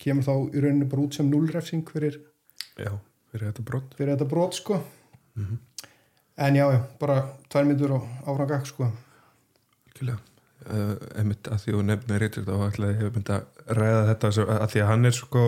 kemur 0.00 0.26
þá 0.26 0.34
í 0.56 0.62
rauninu 0.62 0.88
bara 0.90 1.04
út 1.04 1.18
sem 1.18 1.28
núlrefsing 1.28 1.90
fyrir, 1.90 2.16
já, 2.78 2.92
fyrir 3.32 3.50
þetta 3.50 3.66
brott 3.66 3.96
fyrir 3.98 4.14
þetta 4.14 4.30
brot 4.30 4.56
sko. 4.56 4.80
En 6.40 6.56
já, 6.56 6.64
já, 6.72 6.80
bara 7.00 7.22
tvær 7.52 7.66
myndur 7.68 7.98
og 7.98 8.06
áfrangak 8.24 8.68
sko. 8.68 8.88
Uh, 10.00 10.94
einmitt 11.16 11.48
að 11.48 11.62
því 11.62 11.74
þú 11.74 11.82
nefnir 11.88 12.20
Richard 12.20 12.48
þá 12.48 12.66
ætlaði 12.68 12.96
ég 13.00 13.14
myndi 13.14 13.32
að 13.32 13.76
ræða 13.78 14.00
þetta 14.10 14.30
að 14.54 14.66
því 14.72 14.82
að 14.82 14.90
hann 14.90 15.08
er 15.08 15.14
sko 15.16 15.44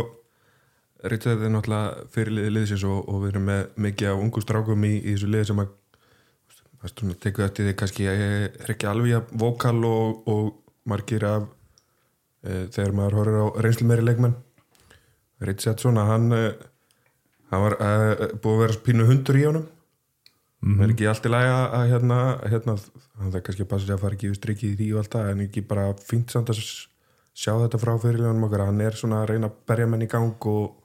Richard 1.11 1.43
er 1.43 1.51
náttúrulega 1.51 2.09
fyrirliði 2.15 2.51
liðsins 2.55 2.85
og, 2.87 3.09
og 3.11 3.25
við 3.25 3.33
erum 3.33 3.49
með 3.51 3.63
mikið 3.87 4.11
af 4.13 4.21
ungu 4.23 4.43
strákum 4.45 4.85
í, 4.87 4.93
í 5.01 5.15
þessu 5.15 5.31
liði 5.33 5.49
sem 5.51 5.63
að 5.63 5.73
það 6.83 6.93
svona 6.93 7.17
tekur 7.23 7.47
eftir 7.47 7.69
því 7.69 7.75
kannski 7.79 8.07
að 8.11 8.23
ég 8.23 8.61
er 8.63 8.75
ekki 8.75 8.91
alveg 8.91 9.17
að 9.19 9.35
vókal 9.43 9.79
og, 9.89 10.29
og 10.31 10.51
margir 10.89 11.27
af 11.27 11.47
uh, 11.47 12.65
þegar 12.75 12.97
maður 12.99 13.19
horfir 13.21 13.39
á 13.39 13.47
reynslu 13.67 13.89
meiri 13.91 14.07
leikmenn. 14.07 14.37
Richard 15.43 15.83
svona 15.83 16.07
hann 16.07 16.31
uh, 16.35 16.51
hann 17.51 17.65
var 17.67 17.79
uh, 17.79 18.27
búið 18.43 18.57
að 18.57 18.63
vera 18.65 18.83
pínu 18.87 19.09
hundur 19.11 19.39
í 19.39 19.47
honum. 19.49 19.69
Mhm. 20.63 20.77
það 20.79 20.85
er 20.85 20.93
ekki 20.95 21.07
allt 21.11 21.25
í 21.27 21.31
lagi 21.33 21.51
að 21.51 21.73
að 21.75 21.89
hérna, 21.91 22.17
að 22.39 22.53
hérna 22.53 22.75
það 22.79 23.37
er 23.37 23.45
kannski 23.47 23.65
að 23.65 23.71
passa 23.73 23.87
sig 23.87 23.97
að 23.97 24.03
fara 24.05 24.15
ekki 24.15 24.29
við 24.31 24.37
strikið 24.39 24.69
í 24.71 24.77
því 24.79 24.91
og 24.93 25.01
allt 25.01 25.17
það 25.17 25.31
en 25.33 25.43
ekki 25.49 25.63
bara 25.73 25.87
fínt 25.99 26.31
samt 26.31 26.53
að 26.53 26.61
sjá 26.63 27.53
þetta 27.57 27.81
frá 27.83 27.93
fyrirleganum 27.99 28.47
okkar. 28.47 28.67
Hann 28.69 28.85
er 28.85 28.99
svona 28.99 29.23
að 29.23 29.33
reyna 29.33 29.51
að 29.51 29.57
berja 29.67 29.89
menn 29.91 30.07
í 30.07 30.09
gang 30.13 30.47
og, 30.53 30.77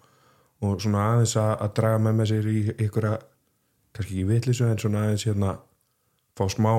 og 0.65 0.79
svona 0.81 1.03
aðeins 1.13 1.35
að, 1.37 1.51
að 1.65 1.73
draga 1.79 1.99
með 2.03 2.15
með 2.19 2.31
sér 2.31 2.47
í 2.49 2.61
ykkur 2.87 3.09
kannski 3.97 4.15
ekki 4.15 4.29
vitlisu 4.29 4.65
en 4.67 4.81
svona 4.81 5.03
aðeins 5.05 5.27
hérna 5.27 5.53
fá 6.37 6.45
smá 6.53 6.71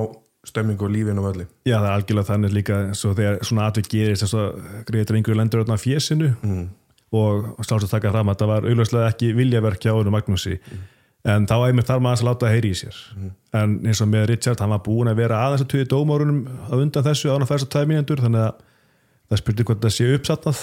stemming 0.46 0.82
og 0.82 0.92
lífin 0.92 1.18
og 1.20 1.30
öllu 1.32 1.46
Já, 1.66 1.78
það 1.78 1.88
er 1.88 1.94
algjörlega 1.94 2.28
þannig 2.30 2.54
líka 2.54 2.76
svo 2.98 3.14
þegar 3.18 3.40
svona 3.46 3.70
atvik 3.70 3.90
gerist 3.92 4.24
þess 4.24 4.38
að 4.38 4.68
greiður 4.88 5.10
drengur 5.12 5.38
lendur 5.38 5.64
öllna 5.64 5.78
fésinu 5.80 6.30
mm. 6.36 6.68
og 7.18 7.66
slást 7.66 7.88
að 7.88 7.96
taka 7.96 8.14
fram 8.14 8.30
að 8.32 8.38
það 8.42 8.52
var 8.52 8.70
augljóslega 8.70 9.10
ekki 9.12 9.34
viljaverkja 9.38 9.94
á 9.94 9.98
honum 9.98 10.16
Magnúsi. 10.16 10.58
En 11.28 11.48
þá 11.50 11.56
einmitt 11.66 11.88
þarf 11.88 12.02
maður 12.04 12.22
að 12.22 12.28
láta 12.28 12.46
að 12.46 12.52
heyri 12.54 12.68
í 12.70 12.76
sér. 12.78 12.98
En 13.58 13.72
eins 13.82 14.00
og 14.00 14.08
með 14.08 14.28
Richard, 14.30 14.60
hann 14.62 14.70
var 14.70 14.84
búin 14.84 15.10
að 15.10 15.18
vera 15.18 15.40
aðeins 15.44 15.64
að 15.64 15.70
tuði 15.72 15.88
dómárunum 15.90 16.38
að 16.68 16.84
undan 16.84 17.06
þessu 17.08 17.32
án 17.34 17.44
að 17.44 17.64
tæð 17.66 17.88
mínundur 17.90 18.22
þannig 18.22 18.44
að 18.46 18.60
það 19.28 19.40
spurði 19.42 19.66
hvort 19.68 19.82
það 19.82 19.94
sé 19.96 20.06
uppsatnað 20.14 20.62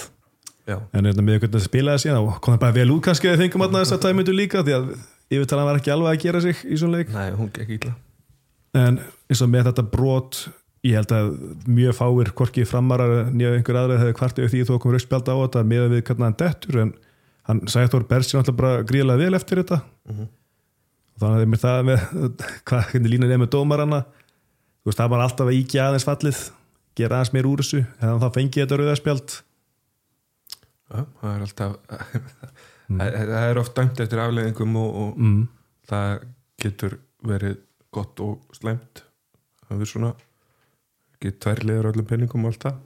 já, 0.65 0.79
en 0.91 1.10
hérna, 1.10 1.25
með 1.25 1.41
hvernig 1.43 1.57
það 1.57 1.67
spilaði 1.67 2.03
síðan 2.05 2.24
þá 2.24 2.39
kom 2.39 2.55
það 2.55 2.63
bara 2.65 2.77
vel 2.79 2.89
út 2.95 3.05
kannski 3.05 3.31
að 3.31 3.43
fengum 3.43 3.65
þarna 3.65 3.84
þess 3.84 3.98
að 3.98 4.03
tæð 4.05 4.17
mínundur 4.17 4.39
líka 4.39 4.65
því 4.65 4.75
að 4.79 4.89
yfirtalan 5.36 5.69
var 5.69 5.79
ekki 5.81 5.93
alveg 5.93 6.12
að 6.12 6.25
gera 6.25 6.41
sig 6.45 6.65
í 6.65 6.79
svona 6.79 7.00
leik. 7.00 7.13
Nei, 7.13 7.29
hún 7.38 7.53
gekk 7.53 7.77
ítla 7.79 7.95
en 8.75 9.00
eins 9.29 9.41
og 9.41 9.51
með 9.51 9.69
þetta 9.69 9.86
brot 9.91 10.39
ég 10.86 11.00
held 11.00 11.13
að 11.15 11.29
mjög 11.65 11.98
fáir 11.98 12.31
hvorki 12.38 12.65
framarar 12.67 13.31
nýja 13.34 13.55
einhver 13.55 13.79
aðra 13.79 14.00
hefði 14.01 14.17
kvartið 14.19 14.50
því 14.51 14.63
þú 14.67 14.79
komur 14.81 15.00
auðspjald 15.00 15.31
á 15.31 15.36
þetta 15.36 15.63
með 15.72 15.86
við 15.93 16.03
hvernig 16.10 16.27
hann 16.27 16.38
dettur 16.41 16.81
en 16.84 16.91
hann 17.50 17.62
sagði 17.72 17.93
Þór 17.93 18.05
Bersi 18.10 18.38
náttúrulega 18.38 18.60
bara 18.62 18.86
gríðlega 18.89 19.22
vel 19.22 19.38
eftir 19.39 19.62
þetta. 19.62 19.79
Og 21.15 21.24
þannig 21.24 21.45
að 21.45 21.50
með 21.53 21.63
það 21.63 21.81
með 21.89 22.05
hvað 22.67 22.88
hvernig 22.91 23.13
línan 23.13 23.34
er 23.34 23.41
með 23.41 23.51
dómarana 23.55 24.03
þú 24.05 24.91
veist 24.91 25.01
það 25.01 25.12
var 25.15 25.25
alltaf 25.25 25.50
að 25.50 25.60
íkja 25.62 25.88
aðeins 25.88 26.07
fallið 26.10 26.41
gera 27.00 27.19
aðeins 27.19 27.34
meir 27.36 27.50
úr 27.50 27.63
þessu 27.63 27.81
en 27.86 28.22
þá 28.22 28.29
fengi 28.36 28.62
þetta 28.62 28.81
rauðarspjald 28.81 29.38
það 30.91 31.29
er 31.31 31.45
alltaf 31.45 31.77
það, 32.99 33.19
það 33.31 33.49
er 33.49 33.61
oft 33.61 33.75
dæmt 33.77 34.01
eftir 34.03 34.21
afleðingum 34.21 34.77
og, 34.81 34.97
og 35.01 35.19
mm. 35.21 35.43
það 35.89 36.11
getur 36.61 36.97
verið 37.25 37.61
gott 37.95 38.19
og 38.23 38.55
slæmt. 38.55 39.03
Það 39.65 39.81
er 39.81 39.89
svona 39.89 40.11
ekki 41.15 41.31
tværliður 41.41 41.91
öllum 41.91 42.09
penningum 42.09 42.45
og 42.45 42.53
allt 42.53 42.67
það. 42.67 42.81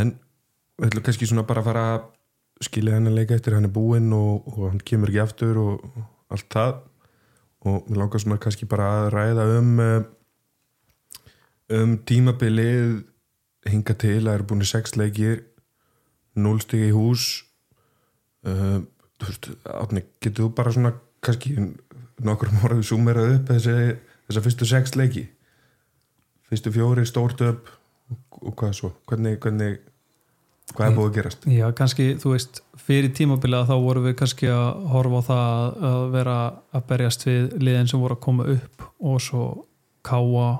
En 0.00 0.14
við 0.80 0.88
ætlum 0.88 1.04
kannski 1.06 1.28
svona 1.28 1.46
bara 1.46 1.62
að 1.62 1.68
fara 1.70 1.84
að 1.94 2.06
skilja 2.64 2.96
henni 2.96 3.12
leika 3.14 3.36
eftir 3.36 3.56
hann 3.56 3.68
er 3.68 3.74
búinn 3.74 4.10
og, 4.16 4.48
og 4.50 4.70
hann 4.70 4.80
kemur 4.84 5.12
ekki 5.12 5.22
aftur 5.22 5.60
og, 5.60 5.84
og 5.90 6.34
allt 6.34 6.48
það. 6.54 6.72
Og 7.68 7.84
við 7.90 8.00
langar 8.00 8.22
svona 8.22 8.40
kannski 8.40 8.68
bara 8.68 8.88
að 8.96 9.10
ræða 9.14 9.46
um 9.58 9.70
eh, 9.84 10.00
um 11.76 11.94
tímabilið 12.08 13.00
hinga 13.68 13.94
til. 14.00 14.22
Að 14.24 14.34
eru 14.34 14.48
búin 14.50 14.64
í 14.64 14.70
sex 14.70 14.96
leikir 14.98 15.44
núlstig 16.40 16.88
í 16.88 16.94
hús 16.94 17.26
uh, 18.46 18.80
þú 19.20 19.28
veist, 19.28 19.50
átni, 19.68 20.04
getur 20.22 20.46
þú 20.46 20.54
bara 20.56 20.72
svona 20.74 20.94
kannski 21.24 21.54
nokkur 22.24 22.52
morðu 22.60 22.84
súmerað 22.86 23.36
upp 23.36 23.52
þessi, 23.52 23.76
þessa 24.28 24.44
fyrstu 24.46 24.68
sex 24.68 24.96
leiki? 24.96 25.26
Fyrstu 26.50 26.72
fjóri 26.74 27.06
stórt 27.08 27.42
upp 27.46 27.70
og, 28.40 28.54
hvað 28.58 28.74
svo? 28.78 28.92
Hvernig, 29.08 29.38
hvernig 29.42 29.78
hvað 30.74 30.86
er 30.88 30.96
búið 30.96 31.08
að 31.10 31.16
gerast? 31.18 31.46
Já, 31.50 31.66
kannski, 31.76 32.08
þú 32.22 32.34
veist, 32.34 32.60
fyrir 32.80 33.12
tímabiliða 33.16 33.68
þá 33.70 33.76
vorum 33.84 34.08
við 34.08 34.16
kannski 34.20 34.50
að 34.50 34.84
horfa 34.94 35.22
á 35.22 35.28
það 35.28 35.78
að 35.90 36.02
vera 36.16 36.36
að 36.74 36.84
berjast 36.90 37.26
við 37.28 37.56
liðin 37.60 37.90
sem 37.90 38.02
voru 38.02 38.16
að 38.16 38.24
koma 38.26 38.48
upp 38.56 38.86
og 38.98 39.22
svo 39.24 39.46
káa 40.06 40.50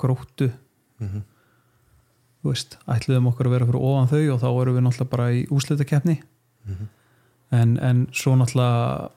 gróttu. 0.00 0.50
Mhm. 1.02 1.24
Þú 2.46 2.52
veist, 2.54 2.78
ætluðum 2.94 3.26
okkur 3.32 3.48
að 3.50 3.54
vera 3.56 3.66
fyrir 3.68 3.82
ofan 3.90 4.08
þau 4.14 4.22
og 4.36 4.40
þá 4.44 4.48
vorum 4.54 4.76
við 4.78 4.86
náttúrulega 4.86 5.12
bara 5.16 5.28
í 5.34 5.44
úslitakeppni 5.50 6.16
Mhm. 6.66 6.86
en, 7.54 7.76
en 7.78 7.98
svo 8.14 8.32
náttúrulega 8.34 9.10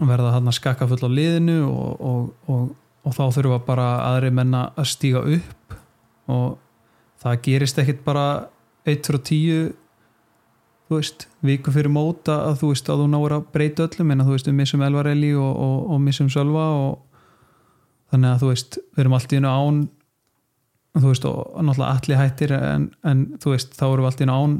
verða 0.00 0.30
hann 0.32 0.48
að 0.48 0.56
skakka 0.56 0.86
full 0.88 1.02
á 1.04 1.10
liðinu 1.12 1.58
og, 1.68 2.00
og, 2.00 2.30
og, 2.48 2.70
og 3.04 3.12
þá 3.16 3.24
þurfa 3.36 3.58
bara 3.66 3.88
aðri 4.14 4.30
menna 4.32 4.62
að 4.80 4.88
stíga 4.94 5.20
upp 5.20 5.74
og 6.32 6.54
það 7.20 7.42
gerist 7.44 7.78
ekkit 7.82 8.00
bara 8.06 8.24
1 8.88 9.04
frá 9.04 9.18
10 9.20 9.74
þú 10.88 10.96
veist, 10.96 11.26
viku 11.44 11.70
fyrir 11.74 11.92
móta 11.92 12.38
að 12.48 12.62
þú 12.62 12.72
veist 12.72 12.88
að 12.90 13.02
þú 13.04 13.10
náir 13.12 13.34
að 13.36 13.44
breyta 13.52 13.84
öllum 13.90 14.10
en 14.14 14.24
að 14.24 14.30
þú 14.30 14.38
veist 14.38 14.48
við 14.48 14.56
missum 14.62 14.82
Elvar 14.88 15.10
Eli 15.12 15.34
og, 15.36 15.52
og, 15.52 15.78
og 15.92 16.00
missum 16.08 16.30
Sölva 16.32 16.64
og 16.80 16.98
þannig 18.10 18.32
að 18.32 18.40
þú 18.42 18.48
veist 18.54 18.80
við 18.80 19.04
erum 19.04 19.18
allt 19.20 19.32
í 19.36 19.38
einu 19.38 19.52
án 19.52 19.82
þú 20.96 21.06
veist 21.06 21.26
og 21.28 21.62
náttúrulega 21.62 21.94
allir 21.94 22.20
hættir 22.20 22.54
en, 22.56 22.90
en 23.06 23.24
þú 23.42 23.54
veist 23.54 23.76
þá 23.78 23.84
erum 23.86 24.04
við 24.04 24.10
allt 24.10 24.20
í 24.20 24.26
einu 24.26 24.36
án 24.36 24.56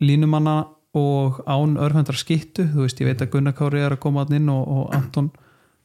línumanna 0.00 0.56
og 0.96 1.38
án 1.46 1.76
örfendra 1.78 2.18
skittu. 2.18 2.66
Þú 2.72 2.86
veist 2.86 3.02
ég 3.02 3.10
veit 3.10 3.22
að 3.22 3.30
Gunnar 3.34 3.54
Kári 3.54 3.82
er 3.84 3.94
að 3.94 4.02
koma 4.02 4.24
að 4.24 4.34
inn 4.40 4.50
og, 4.50 4.64
og 4.66 4.96
Anton 4.96 5.30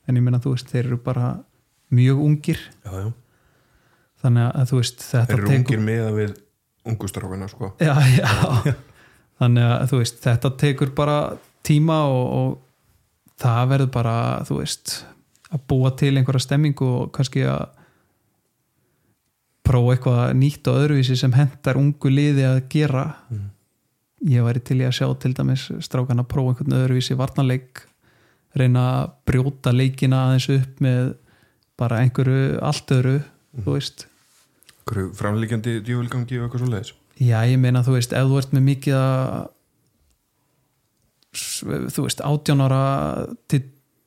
en 0.05 0.17
ég 0.17 0.25
meina 0.25 0.41
þú 0.41 0.55
veist 0.55 0.71
þeir 0.71 0.87
eru 0.87 0.99
bara 1.05 1.35
mjög 1.93 2.23
ungir. 2.25 2.61
Já, 2.85 2.91
já. 3.05 3.07
þannig 4.25 4.49
að 4.49 4.69
þú 4.71 4.81
veist 4.81 5.05
þeir 5.05 5.21
þetta 5.21 5.37
eru 5.37 5.55
ungir 5.59 5.81
með 5.85 6.03
að 6.07 6.19
við 6.19 6.35
ungustráfina 6.85 7.49
sko. 7.49 7.71
Já, 7.81 7.93
já. 8.19 8.75
þannig 9.41 9.71
að 9.71 9.89
þú 9.91 10.01
veist 10.01 10.21
þetta 10.25 10.53
tekur 10.61 10.93
bara 10.97 11.19
tíma 11.65 12.01
og, 12.09 12.25
og 12.39 13.35
það 13.41 13.71
verður 13.73 13.91
bara 13.93 14.17
þú 14.47 14.61
veist 14.61 14.99
að 15.53 15.65
búa 15.69 15.91
til 15.97 16.15
einhverja 16.15 16.45
stemmingu 16.47 16.87
og 17.01 17.11
kannski 17.15 17.45
að 17.49 17.67
prófa 19.65 19.95
eitthvað 19.95 20.23
nýtt 20.39 20.69
og 20.71 20.79
öðruvísi 20.83 21.17
sem 21.19 21.35
hendar 21.35 21.79
ungu 21.81 22.11
liði 22.11 22.47
að 22.47 22.61
gera. 22.71 23.05
Mhm. 23.29 23.51
ég 24.25 24.41
væri 24.41 24.61
til 24.63 24.79
í 24.79 24.85
að 24.87 24.95
sjá 24.97 25.07
til 25.19 25.33
dæmis 25.37 25.67
strákan 25.85 26.21
að 26.23 26.29
prófa 26.31 26.53
einhvern 26.53 26.77
öðruvísi 26.79 27.17
varnarleik 27.19 27.83
reyna 28.55 28.83
að 29.03 29.11
brjóta 29.27 29.73
leikina 29.75 30.21
aðeins 30.25 30.47
upp 30.49 30.79
með 30.81 31.15
bara 31.77 31.99
einhverju 32.01 32.59
allt 32.63 32.93
öðru 32.95 33.17
þú 33.59 33.75
veist. 33.75 34.07
Hverju 34.85 35.11
framlíkjandi 35.19 35.81
djúvilgangi 35.85 36.39
og 36.39 36.47
eitthvað 36.47 36.63
svo 36.63 36.71
leiðis 36.71 36.93
Já, 37.15 37.45
ég 37.47 37.59
meina, 37.59 37.79
þú 37.83 37.95
veist, 37.95 38.11
ef 38.11 38.27
þú 38.27 38.39
ert 38.41 38.55
með 38.55 38.65
mikið 38.69 38.97
að 38.99 39.45
þú 41.95 42.03
veist, 42.07 42.23
18 42.23 42.63
ára 42.65 42.81
til 43.51 43.61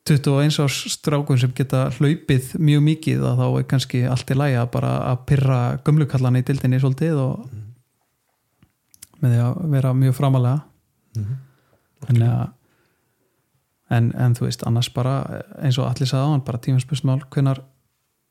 21 0.08 0.60
árs 0.64 0.76
strákun 0.94 1.40
sem 1.40 1.52
geta 1.56 1.86
hlaupið 1.98 2.54
mjög 2.62 2.84
mikið 2.86 3.24
að 3.28 3.40
þá 3.40 3.46
er 3.48 3.66
kannski 3.70 4.02
allt 4.08 4.30
í 4.32 4.36
læga 4.38 4.66
bara 4.72 4.92
að 5.10 5.24
pyrra 5.30 5.58
gömlukallana 5.86 6.42
í 6.42 6.46
dildinni 6.48 6.80
svolítið 6.82 7.20
og 7.22 7.48
með 9.22 9.34
því 9.34 9.40
að 9.44 9.58
vera 9.74 9.94
mjög 9.98 10.16
framalega 10.16 10.60
en, 12.08 12.20
ja, 12.22 12.34
en, 13.90 14.12
en 14.14 14.36
þú 14.38 14.46
veist, 14.46 14.64
annars 14.68 14.90
bara 14.94 15.16
eins 15.58 15.78
og 15.80 15.88
allir 15.88 16.08
sagði 16.08 16.28
á 16.28 16.32
hann, 16.32 16.46
bara 16.46 16.62
tímaspörsmál 16.62 17.20
hvenar 17.34 17.62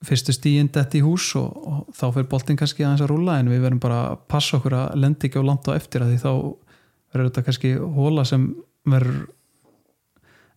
fyrstu 0.06 0.34
stíinn 0.36 0.70
detti 0.74 1.02
í 1.02 1.06
hús 1.06 1.32
og, 1.40 1.50
og 1.58 1.96
þá 1.98 2.06
fyrir 2.06 2.30
boltinn 2.32 2.60
kannski 2.60 2.86
aðeins 2.86 3.04
að 3.06 3.12
rúla 3.14 3.40
en 3.42 3.50
við 3.52 3.64
verðum 3.66 3.82
bara 3.82 4.02
að 4.12 4.22
passa 4.30 4.60
okkur 4.60 4.78
að 4.78 5.00
lendi 5.02 5.28
ekki 5.28 5.42
á 5.42 5.48
langt 5.50 5.70
á 5.70 5.74
eftir 5.74 6.06
að 6.06 6.14
því 6.14 6.20
þá 6.22 6.32
verður 7.14 7.30
þetta 7.30 7.46
kannski 7.48 7.74
hóla 7.98 8.26
sem 8.28 8.48
verður 8.88 9.26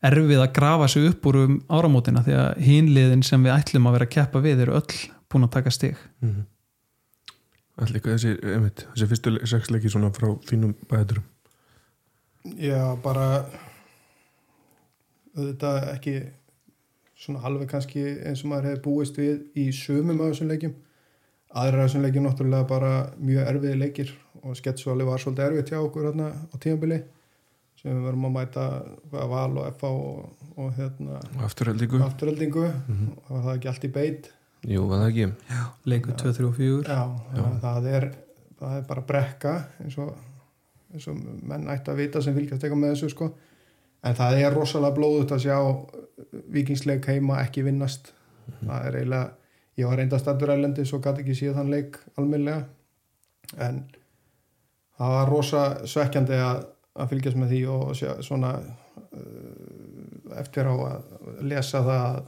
erfið 0.03 0.41
að 0.45 0.53
grafa 0.57 0.89
sig 0.89 1.09
upp 1.11 1.27
úr 1.29 1.37
um 1.45 1.57
áramótina 1.69 2.23
því 2.25 2.37
að 2.41 2.61
hinliðin 2.67 3.23
sem 3.27 3.43
við 3.45 3.53
ætlum 3.59 3.87
að 3.91 3.97
vera 3.99 4.07
að 4.09 4.15
keppa 4.17 4.41
við 4.45 4.63
eru 4.65 4.79
öll 4.81 4.95
búin 5.31 5.45
að 5.47 5.51
taka 5.59 5.71
stig. 5.71 5.97
Mhm. 6.23 6.47
allir 7.81 8.01
þessi, 8.05 8.35
einmitt, 8.45 8.87
þessi 8.95 9.07
fyrstu 9.09 9.31
le- 9.33 9.47
sex 9.47 9.71
leiki 9.71 9.89
svona 9.89 10.11
frá 10.13 10.29
þínum 10.45 10.75
bæðurum 10.91 11.23
Já, 12.61 12.97
bara 13.03 13.47
auðvitað 15.37 15.87
ekki 15.95 16.15
svona 17.21 17.43
alveg 17.47 17.69
kannski 17.71 18.03
eins 18.27 18.43
og 18.45 18.51
maður 18.53 18.69
hefði 18.71 18.83
búist 18.85 19.19
við 19.21 19.43
í 19.61 19.67
sumum 19.77 20.21
af 20.25 20.31
þessum 20.33 20.49
leikjum. 20.53 20.75
Aðra 21.61 21.83
af 21.85 21.89
þessum 21.91 22.05
leikjum 22.07 22.27
náttúrulega 22.29 22.69
bara 22.71 22.93
mjög 23.21 23.49
erfiði 23.53 23.79
leikir 23.81 24.13
og 24.43 24.57
sketsvali 24.57 25.05
var 25.09 25.21
svolítið 25.21 25.47
erfitt 25.51 25.73
hjá 25.73 25.81
okkur 25.85 26.07
hérna 26.09 26.31
á 26.49 26.55
tímabili 26.63 27.01
sem 27.81 27.95
við 27.95 28.03
verum 28.09 28.27
að 28.29 28.35
mæta 28.37 28.67
hvað, 29.11 29.27
val 29.33 29.59
og 29.63 29.79
FA 29.81 29.91
og, 29.97 30.49
og 30.61 30.73
hérna 30.77 31.21
og 31.21 31.45
afturhaldingu 31.47 32.03
afturöldingu 32.05 32.67
og 32.69 33.31
það 33.31 33.51
er 33.53 33.57
ekki 33.57 33.71
allt 33.73 33.87
í 33.89 33.93
beit? 33.95 34.31
Jú, 34.69 34.85
var 34.91 35.05
það 35.05 35.11
ekki? 35.11 35.59
Leikur 35.89 36.19
2, 36.21 36.35
3 36.37 36.49
og 36.51 36.59
4 36.59 36.83
Já, 36.85 37.03
já. 37.39 37.45
Það, 37.63 37.89
er, 37.95 38.09
það 38.61 38.77
er 38.77 38.87
bara 38.91 39.07
brekka 39.09 39.55
eins 39.81 39.97
og, 40.03 40.13
eins 40.93 41.09
og 41.09 41.21
menn 41.49 41.69
ætti 41.73 41.95
að 41.95 42.03
vita 42.03 42.23
sem 42.25 42.37
fylgjast 42.37 42.67
eitthvað 42.67 42.83
með 42.83 42.95
þessu 42.95 43.13
sko. 43.15 43.31
en 44.05 44.17
það 44.17 44.41
er 44.45 44.57
rosalega 44.57 44.97
blóðut 44.97 45.33
að 45.37 45.45
sjá 45.47 45.57
vikingsleik 46.53 47.07
heima 47.09 47.41
ekki 47.43 47.65
vinnast. 47.65 48.13
Það 48.61 48.87
er 48.87 48.99
eiginlega 49.01 49.31
ég 49.81 49.89
var 49.89 49.97
reynda 50.01 50.19
stættur 50.21 50.53
ælendi 50.53 50.85
svo 50.89 51.01
gæti 51.03 51.25
ekki 51.25 51.37
síða 51.39 51.57
þann 51.61 51.73
leik 51.73 51.97
almennilega. 52.21 52.67
En 53.59 53.83
það 54.99 55.15
var 55.17 55.31
rosa 55.33 55.63
svekkjandi 55.89 56.39
að, 56.45 56.63
að 56.99 57.13
fylgjast 57.13 57.39
með 57.39 57.55
því 57.55 57.61
og 57.71 57.93
sjá, 57.99 58.11
svona 58.25 58.55
uh, 58.61 60.39
eftir 60.41 60.67
á 60.67 60.75
að 60.75 61.45
lesa 61.47 61.85
það 61.87 62.05
að 62.09 62.21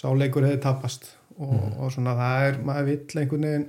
sá 0.00 0.06
leikur 0.14 0.46
hefði 0.46 0.62
tapast 0.62 1.10
og, 1.36 1.56
og 1.80 1.90
svona 1.94 2.14
það 2.18 2.46
er, 2.46 2.60
maður 2.66 2.88
vill 2.90 3.22
einhvern 3.22 3.46
veginn 3.48 3.68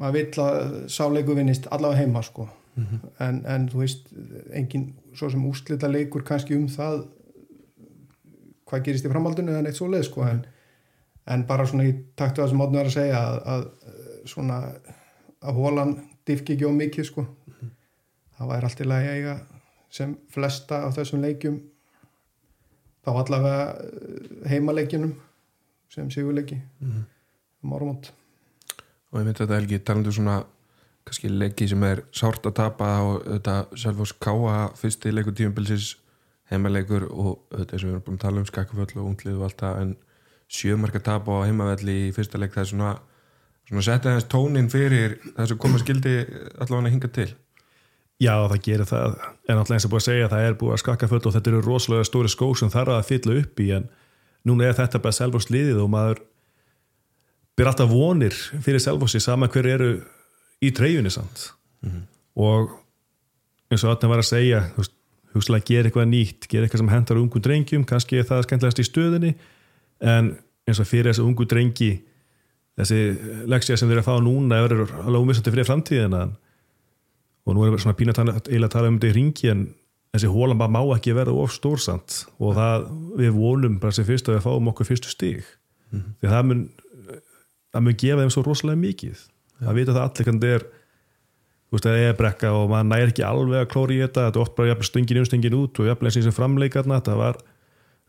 maður 0.00 0.16
vill 0.18 0.44
að 0.44 0.76
sá 0.90 1.04
leikur 1.08 1.38
vinnist 1.38 1.68
allavega 1.70 2.02
heima 2.02 2.22
sko. 2.26 2.48
En, 3.22 3.36
en 3.46 3.68
þú 3.70 3.84
veist 3.84 4.08
engin 4.50 4.88
svo 5.14 5.28
sem 5.30 5.44
úslita 5.46 5.86
leikur 5.86 6.24
kannski 6.26 6.56
um 6.58 6.66
það 6.66 7.04
hvað 8.66 8.82
gerist 8.88 9.06
í 9.06 9.12
framhaldinu 9.12 9.52
eða 9.52 9.62
neitt 9.62 9.78
svo 9.78 9.86
leið 9.92 10.08
sko 10.08 10.24
en, 10.26 10.40
en 11.30 11.44
bara 11.46 11.68
svona 11.70 11.86
í 11.86 11.92
taktu 12.18 12.42
að 12.42 12.50
sem 12.50 12.64
átnu 12.64 12.80
er 12.80 12.90
að 12.90 12.96
segja 12.96 13.20
að, 13.22 13.38
að 13.54 14.26
svona 14.32 14.58
að 15.44 15.60
hólan 15.60 15.94
diffki 16.26 16.56
ekki 16.56 16.66
á 16.66 16.72
mikið 16.74 17.08
sko 17.12 17.26
það 18.38 18.50
væri 18.52 18.68
allt 18.68 18.82
í 18.82 18.88
lagi 18.88 19.10
að 19.10 19.20
eiga 19.20 19.36
sem 19.94 20.16
flesta 20.34 20.82
af 20.88 20.96
þessum 20.98 21.22
leikjum. 21.22 21.60
Þá 23.04 23.10
allavega 23.12 23.64
eh, 23.84 24.34
heimaleikjunum 24.54 25.14
sem 25.92 26.10
sigurleiki 26.10 26.58
um 26.82 27.74
áramót. 27.76 28.10
Og 29.12 29.20
ég 29.20 29.26
myndi 29.28 29.38
þetta 29.38 29.58
Helgi, 29.60 29.78
talandu 29.86 30.12
svona 30.14 30.40
kannski 31.04 31.28
leiki 31.30 31.68
sem 31.70 31.82
er 31.86 32.02
sárt 32.16 32.46
að 32.48 32.56
tapa 32.58 32.88
og 33.04 33.26
þetta 33.28 33.58
Selfoss 33.78 34.16
Káa 34.24 34.70
fyrsti 34.78 35.12
leikur 35.12 35.36
tímabilsis 35.36 35.92
heimaleikur 36.50 37.06
og 37.10 37.44
þetta 37.52 37.78
sem 37.78 37.88
við 37.88 37.94
erum 37.94 38.04
búin 38.06 38.18
að 38.18 38.24
tala 38.24 38.42
um 38.42 38.48
skakkaföll 38.48 39.00
og 39.00 39.08
unglið 39.10 39.38
og 39.38 39.46
allt 39.48 39.62
það 39.62 39.80
en 39.82 39.94
sjömarka 40.54 41.00
tapa 41.04 41.38
á 41.40 41.46
heimavelli 41.46 41.96
í 42.08 42.12
fyrsta 42.16 42.40
leik 42.40 42.54
það 42.54 42.64
er 42.64 42.70
svona, 42.72 42.90
svona 43.68 43.86
setja 43.86 44.16
þess 44.16 44.30
tónin 44.32 44.70
fyrir 44.72 45.16
það 45.30 45.50
sem 45.50 45.60
koma 45.64 45.80
skildi 45.82 46.14
allavega 46.24 46.82
að 46.82 46.92
hinga 46.94 47.12
til 47.18 47.30
Já, 48.22 48.34
það 48.46 48.60
gerir 48.62 48.86
það, 48.86 49.16
en 49.48 49.58
alltaf 49.58 49.74
eins 49.74 49.86
og 49.86 49.90
búið 49.92 50.02
að 50.02 50.06
segja 50.06 50.26
að 50.28 50.34
það 50.34 50.44
er 50.46 50.56
búið 50.60 50.74
að 50.76 50.82
skakka 50.84 51.08
full 51.10 51.18
og 51.20 51.34
þetta 51.34 51.50
eru 51.50 51.62
rosalega 51.64 52.06
stóri 52.06 52.30
skó 52.30 52.50
sem 52.56 52.70
þarf 52.70 52.94
að 52.94 53.08
fylla 53.08 53.38
upp 53.40 53.62
í 53.64 53.66
en 53.74 53.88
núna 54.46 54.68
er 54.68 54.78
þetta 54.78 55.00
bara 55.02 55.16
selvfórs 55.16 55.50
liðið 55.50 55.80
og 55.82 55.90
maður 55.90 56.22
byr 57.58 57.70
alltaf 57.70 57.90
vonir 57.90 58.36
fyrir 58.62 58.82
selvfórsi 58.82 59.20
saman 59.22 59.50
hver 59.50 59.68
eru 59.72 59.90
í 60.62 60.70
treyjunni 60.74 61.10
samt. 61.12 61.48
Og 62.38 62.70
eins 63.70 63.84
og 63.84 63.94
Atna 63.94 64.10
var 64.10 64.22
að 64.22 64.30
segja 64.30 64.62
hugsalega 65.34 65.66
gera 65.66 65.90
eitthvað 65.90 66.10
nýtt 66.10 66.48
gera 66.50 66.66
eitthvað 66.66 66.84
sem 66.84 66.92
hendar 66.94 67.20
ungum 67.20 67.42
drengjum 67.42 67.84
kannski 67.88 68.20
er 68.20 68.28
það 68.28 68.46
skemmtilegast 68.46 68.82
í 68.82 68.86
stöðinni 68.86 69.34
en 70.04 70.34
eins 70.68 70.80
og 70.80 70.88
fyrir 70.88 71.10
þessu 71.10 71.26
ungu 71.26 71.46
drengi 71.50 71.90
þessi 72.78 73.00
leksja 73.50 73.78
sem 73.78 73.90
þeir 73.90 74.02
að 74.02 74.08
fá 74.08 74.14
núna 74.22 74.60
er 74.62 74.76
alveg 74.78 75.20
ómissandi 75.20 75.54
fyrir 75.54 75.68
framtíðina 75.68 76.28
og 77.44 77.56
nú 77.56 77.64
er 77.66 77.80
svona 77.80 77.96
pína 77.98 78.14
að 78.16 78.30
eiginlega 78.48 78.70
að 78.70 78.76
tala 78.76 78.92
um 78.92 79.00
þetta 79.00 79.10
í 79.10 79.16
ringi 79.18 79.50
en 79.52 79.66
þessi 80.14 80.30
hólan 80.30 80.60
bara 80.60 80.72
má 80.72 80.80
ekki 80.94 81.16
verða 81.16 81.34
of 81.42 81.52
stórsamt 81.52 82.22
og 82.38 82.54
það 82.56 82.86
við 83.18 83.36
vonum 83.36 83.76
bara 83.82 83.96
sem 83.96 84.06
fyrst 84.08 84.30
að 84.30 84.38
við 84.38 84.46
fáum 84.46 84.70
okkur 84.70 84.88
fyrstu 84.88 85.12
stig. 85.12 85.44
Því 85.90 86.30
það 86.30 86.48
mun 86.50 86.64
það 87.74 87.84
mun 87.84 88.00
gefa 88.00 88.22
þeim 88.22 88.32
svo 88.32 88.44
rosalega 88.46 88.80
mikið. 88.80 89.22
Það 89.60 89.78
vita 89.80 89.94
það 89.94 90.04
allir 90.04 90.28
hvernig 90.28 90.44
þetta 90.44 90.56
er 90.56 90.66
þú 91.74 91.76
veist, 91.76 91.86
það 91.86 92.02
er 92.06 92.18
brekka 92.18 92.50
og 92.54 92.68
maður 92.70 92.90
næri 92.90 93.12
ekki 93.12 93.24
alveg 93.26 93.62
að 93.62 93.70
klóri 93.72 93.98
í 93.98 94.02
þetta, 94.04 94.28
þetta 94.28 94.40
er 94.40 94.44
oft 94.44 94.58
bara 94.58 94.88
stöngin 94.88 95.20
inn 95.20 95.28
stöngin 95.28 95.56
út 95.58 95.80
og 95.80 95.88
jafnvel 95.90 96.10
eins 96.10 96.18
og 96.20 96.26
sem 96.28 96.36
framleikarna 96.36 97.00
þetta 97.00 97.16
var 97.18 97.40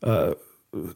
uh, 0.06 0.34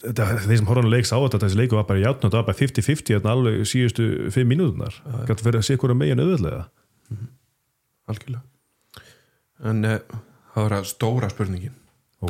þetta, 0.04 0.28
þeir 0.46 0.60
sem 0.60 0.70
horfum 0.70 0.92
leiks 0.92 1.14
á 1.14 1.18
þetta, 1.18 1.42
þessi 1.46 1.60
leiku 1.60 1.80
var 1.80 1.88
bara 1.90 2.04
játn 2.04 2.22
og 2.22 2.28
þetta 2.28 2.42
var 2.42 2.50
bara 2.52 2.60
50-50 2.60 3.16
hérna 3.16 3.34
alveg 3.34 3.64
síðustu 3.70 4.10
5 4.36 4.52
mínútunar, 4.52 5.00
gæti 5.30 5.48
fyrir 5.48 5.62
að 5.62 5.66
sé 5.70 5.80
hverju 5.80 5.98
megin 5.98 6.22
auðvöldlega 6.22 6.68
algjörlega. 8.12 8.44
En 9.70 9.86
uh, 9.88 9.98
það 10.54 10.68
var 10.68 10.78
að 10.80 10.90
stóra 10.92 11.32
spurningin. 11.32 11.76
Ó. 12.20 12.28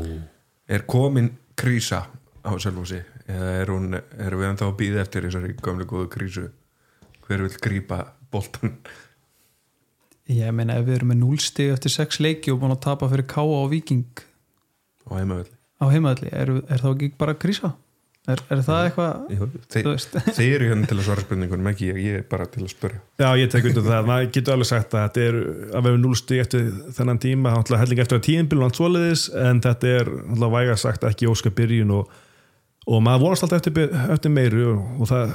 er 0.70 0.84
komin 0.86 1.32
krísa 1.58 2.04
á 2.46 2.52
Selfossi? 2.62 3.02
Eða 3.30 3.52
er, 3.58 3.72
hún, 3.74 3.94
er 3.98 4.36
við 4.38 4.52
ennþá 4.52 4.68
að 4.70 4.80
býða 4.80 5.04
eftir 5.04 5.26
þessari 5.26 5.56
gamle 5.58 5.88
góðu 5.90 6.10
krísu? 6.14 6.48
Hver 7.26 7.46
vil 7.46 7.56
grípa 7.62 8.04
boltan 8.30 8.78
ég 10.30 10.54
meina 10.54 10.78
ef 10.78 10.86
við 10.88 11.00
erum 11.00 11.12
með 11.14 11.22
0 11.24 11.42
stig 11.42 11.72
eftir 11.74 11.94
6 11.96 12.20
leiki 12.22 12.54
og 12.54 12.62
búin 12.62 12.76
að 12.76 12.84
tapa 12.86 13.10
fyrir 13.10 13.28
Káa 13.30 13.62
og 13.64 13.70
Viking 13.74 14.24
á 15.80 15.86
heimaðalli, 15.90 16.30
er, 16.30 16.52
er 16.70 16.84
þá 16.84 16.90
ekki 16.92 17.14
bara 17.18 17.38
krísa? 17.40 17.74
Er, 18.30 18.42
er 18.54 18.60
það 18.62 18.88
eitthvað 18.88 19.14
þeir 20.36 20.52
eru 20.54 20.68
hérna 20.70 20.88
til 20.90 20.98
að 21.00 21.06
svara 21.08 21.24
spurningunum 21.24 21.70
ekki 21.72 21.88
ég, 21.88 22.00
ég 22.04 22.18
er 22.20 22.26
bara 22.30 22.46
til 22.52 22.62
að 22.62 22.72
spurja 22.76 23.00
Já, 23.18 23.30
ég 23.40 23.50
tek 23.50 23.66
undir 23.66 23.86
það, 23.88 24.06
maður 24.06 24.28
getur 24.36 24.54
alveg 24.54 24.70
sagt 24.70 24.94
að 24.94 25.06
þetta 25.08 25.24
er 25.24 25.38
að 25.40 25.86
við 25.86 25.90
erum 25.90 26.04
núlstig 26.04 26.42
eftir 26.44 26.68
þennan 26.98 27.22
tíma 27.24 27.54
náttúrulega 27.56 27.82
helling 27.86 28.02
eftir 28.04 28.20
að 28.20 28.26
tíðinbíl 28.28 28.60
og 28.60 28.66
allt 28.68 28.80
svoleiðis 28.80 29.24
en 29.34 29.62
þetta 29.66 29.94
er 29.96 30.12
náttúrulega 30.12 30.52
væga 30.58 30.76
sagt 30.84 31.08
ekki 31.10 31.30
óska 31.32 31.54
byrjun 31.58 31.96
og, 31.98 32.14
og 32.86 33.02
maður 33.08 33.24
vonast 33.24 33.48
alltaf 33.48 33.64
eftir, 33.64 33.90
eftir 34.14 34.36
meiru 34.36 34.68
og, 34.76 34.84
og, 35.00 35.10
það, 35.10 35.34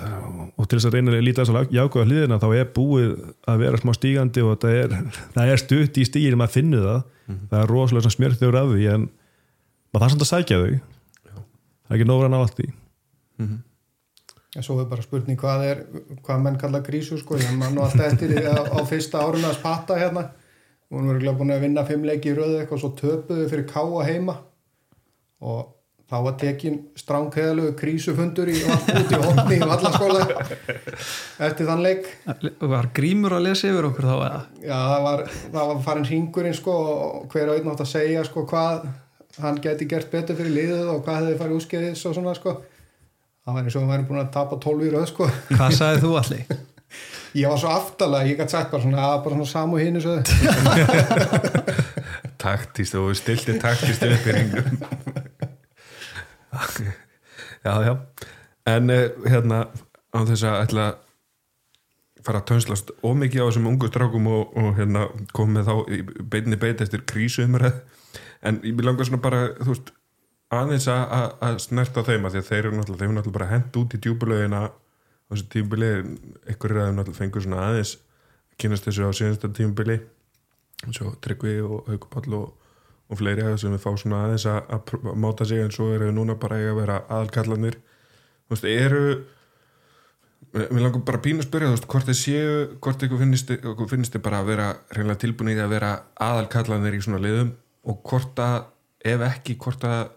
og 0.55 0.71
til 0.71 0.79
þess 0.79 0.89
að 0.91 0.97
reyna 0.99 1.17
að 1.17 1.27
líta 1.27 1.43
þess 1.43 1.59
að 1.65 1.75
jákvæða 1.81 2.07
hliðina 2.13 2.41
þá 2.45 2.49
er 2.61 2.71
búið 2.79 3.11
að 3.51 3.65
vera 3.65 3.83
smá 3.83 3.93
stígandi 3.99 4.47
og 4.47 4.55
það 4.63 4.79
er, 4.85 4.97
það 5.35 5.53
er 5.57 5.65
stutt 5.65 5.99
í 5.99 6.07
stígin 6.13 6.39
maður 6.39 6.55
það, 6.87 7.03
það 7.51 7.61
er 7.65 7.75
samt 10.15 10.27
að 10.29 10.31
sækja 10.31 10.63
þau. 10.63 10.73
Það 11.85 12.75
að 13.39 13.47
allt 13.47 13.57
í 13.59 13.63
Já, 14.55 14.63
svo 14.63 14.77
er 14.79 14.87
bara 14.87 15.03
spurning 15.03 15.39
hvað 15.39 15.63
er 15.67 15.79
hvað 16.23 16.43
menn 16.45 16.57
kalla 16.63 16.79
grísu 16.87 17.17
sko? 17.19 17.35
Ég 17.43 17.57
man 17.59 17.75
nú 17.75 17.83
alltaf 17.83 18.13
eftir 18.13 18.37
því 18.37 18.43
á, 18.47 18.63
á 18.71 18.79
fyrsta 18.87 19.23
árun 19.25 19.47
að 19.49 19.57
spatta 19.57 19.97
hérna 19.99 20.29
og 20.31 20.99
hún 21.01 21.09
verður 21.11 21.39
búin 21.41 21.55
að 21.57 21.65
vinna 21.65 21.83
fimm 21.89 22.05
leiki 22.07 22.31
í 22.31 22.35
röðu 22.37 22.61
eitthvað 22.61 22.77
og 22.77 22.83
svo 22.85 22.91
töpuðu 23.01 23.47
fyrir 23.51 23.65
káa 23.67 24.05
heima. 24.07 24.37
Og 25.43 25.73
þá 26.07 26.15
var 26.23 26.37
tekin 26.39 26.77
stránkheðalegu 27.01 27.73
krísufundur 27.81 28.53
í, 28.53 28.61
út 28.63 28.93
í 29.11 29.19
hótti 29.25 29.57
í 29.57 29.65
vallaskóla 29.65 30.23
eftir 31.49 31.67
þann 31.67 31.83
leik. 31.83 32.07
Var 32.63 32.91
grímur 32.95 33.35
að 33.35 33.49
lesa 33.49 33.73
yfir 33.73 33.89
okkur 33.89 34.07
þá 34.07 34.15
eða? 34.15 34.43
Já, 34.61 34.77
það 34.77 35.09
var, 35.09 35.25
það 35.57 35.73
var 35.73 35.81
farin 35.89 36.07
hringurinn 36.13 36.55
sko 36.61 36.77
og 36.93 37.27
hver 37.33 37.51
og 37.51 37.59
einn 37.59 37.73
átt 37.73 37.83
að 37.83 37.91
segja 37.97 38.23
sko 38.29 38.47
hvað 38.53 38.87
hann 39.43 39.59
geti 39.65 39.91
gert 39.91 40.15
betur 40.15 40.39
fyrir 40.39 40.55
liðið 40.61 40.93
og 40.93 41.03
hvað 41.03 41.25
hefði 41.25 41.41
farið 41.43 41.59
úskeiðis 41.59 42.07
og 42.07 42.15
svona 42.21 42.37
sko 42.39 42.55
það 43.45 43.57
var 43.57 43.63
eins 43.63 43.77
og 43.77 43.83
hann 43.83 43.93
væri 43.93 44.07
búin 44.09 44.23
að 44.23 44.33
tapa 44.35 44.59
12 44.65 44.87
í 44.87 44.93
röð 44.95 45.07
sko. 45.11 45.29
Hvað 45.53 45.77
sagði 45.79 46.03
þú 46.05 46.13
allir? 46.21 46.45
ég 47.41 47.51
var 47.51 47.59
svo 47.61 47.71
aftalega, 47.75 48.29
ég 48.31 48.41
gæti 48.41 48.55
sagt 48.55 48.73
bara 48.73 48.85
svona 48.85 49.07
að 49.11 49.17
bara 49.25 49.35
svona 49.39 49.53
samu 49.53 49.75
svo 50.05 50.15
taktist 52.45 52.95
og 53.01 53.15
stilti 53.21 53.57
taktist 53.61 54.05
upp 54.09 54.29
í 54.29 54.37
ringum. 54.39 54.69
Já 57.65 57.75
já. 57.85 57.95
En 58.69 58.91
uh, 58.91 59.09
hérna 59.29 59.67
á 60.15 60.19
þess 60.25 60.45
að 60.47 60.61
ætla 60.65 60.85
að 60.89 61.01
fara 62.25 62.41
að 62.41 62.49
tönslast 62.49 62.93
ómikið 63.05 63.45
á 63.45 63.49
þessum 63.49 63.69
ungu 63.69 63.91
strákum 63.91 64.29
og, 64.33 64.55
og 64.57 64.71
hérna 64.79 65.09
komið 65.37 65.69
þá 65.69 65.75
í 65.93 65.99
beinni 66.33 66.57
beit 66.61 66.81
eftir 66.81 67.05
krísu 67.09 67.45
umræð 67.45 67.83
en 68.45 68.61
ég 68.65 68.77
vil 68.79 68.87
langa 68.89 69.05
svona 69.05 69.21
bara 69.25 69.43
þú 69.59 69.71
veist 69.73 69.93
aðeins 70.53 70.89
að, 70.93 71.05
að, 71.17 71.29
að 71.47 71.61
snerta 71.65 72.05
þeim 72.07 72.27
að 72.27 72.35
því 72.35 72.41
að 72.41 72.49
þeir 72.49 72.59
eru 72.61 72.73
náttúrulega, 72.75 72.99
þeir 72.99 73.09
eru 73.09 73.17
náttúrulega 73.19 73.39
bara 73.39 73.51
hent 73.53 73.79
út 73.81 73.95
í 73.95 74.01
djúbulögina 74.05 74.65
á 74.65 75.31
þessu 75.33 75.47
tímubili 75.55 75.93
ykkur 76.53 76.75
er 76.75 76.83
að 76.83 76.93
náttúrulega 76.99 77.21
fengur 77.21 77.45
svona 77.45 77.63
aðeins 77.69 77.95
að 77.97 78.59
kynast 78.63 78.89
þessu 78.89 79.09
á 79.09 79.13
síðansta 79.19 79.51
tímubili 79.57 79.99
eins 80.85 81.01
og 81.03 81.17
Tryggvi 81.25 81.57
og 81.65 81.89
Haukupall 81.89 82.39
og, 82.39 82.75
og 83.09 83.21
fleiri 83.21 83.47
að 83.47 83.57
sem 83.63 83.75
við 83.75 83.85
fá 83.85 83.91
svona 84.01 84.25
aðeins 84.27 84.49
að, 84.51 84.61
að, 84.77 84.93
að 85.01 85.23
máta 85.25 85.49
sig 85.49 85.65
en 85.65 85.73
svo 85.75 85.89
eru 85.95 86.11
við 86.11 86.19
núna 86.19 86.37
bara 86.41 86.61
að 86.61 86.83
vera 86.83 87.01
aðalkallanir 87.09 87.81
þú 87.81 88.57
veist, 88.57 88.69
eru 88.69 89.07
Mér 90.55 90.85
langar 90.85 91.01
bara 91.03 91.19
pínu 91.19 91.43
að 91.43 91.49
spyrja 91.49 91.67
þú 91.67 91.75
veist, 91.75 91.87
hvort 91.91 92.07
þið 92.07 92.17
séu, 92.19 92.51
hvort 92.85 93.01
ykkur 93.03 93.19
finnist, 93.19 93.49
finnist 93.91 94.15
þið 94.15 94.23
bara 94.23 94.39
að 94.39 94.51
vera 94.53 94.67
reynilega 94.95 95.21
tilbúin 95.25 95.51
í 95.51 95.57
að 95.59 95.73
vera 95.73 95.89
aðalkallanir 96.23 96.95
í 96.95 97.01
svona 97.03 97.19
liðum? 97.25 97.49
Og 97.91 97.97
hvort 98.07 98.39
að, 98.39 98.69
ef 99.03 99.25
ekki, 99.27 99.57
hvort 99.65 99.87
að 99.89 100.13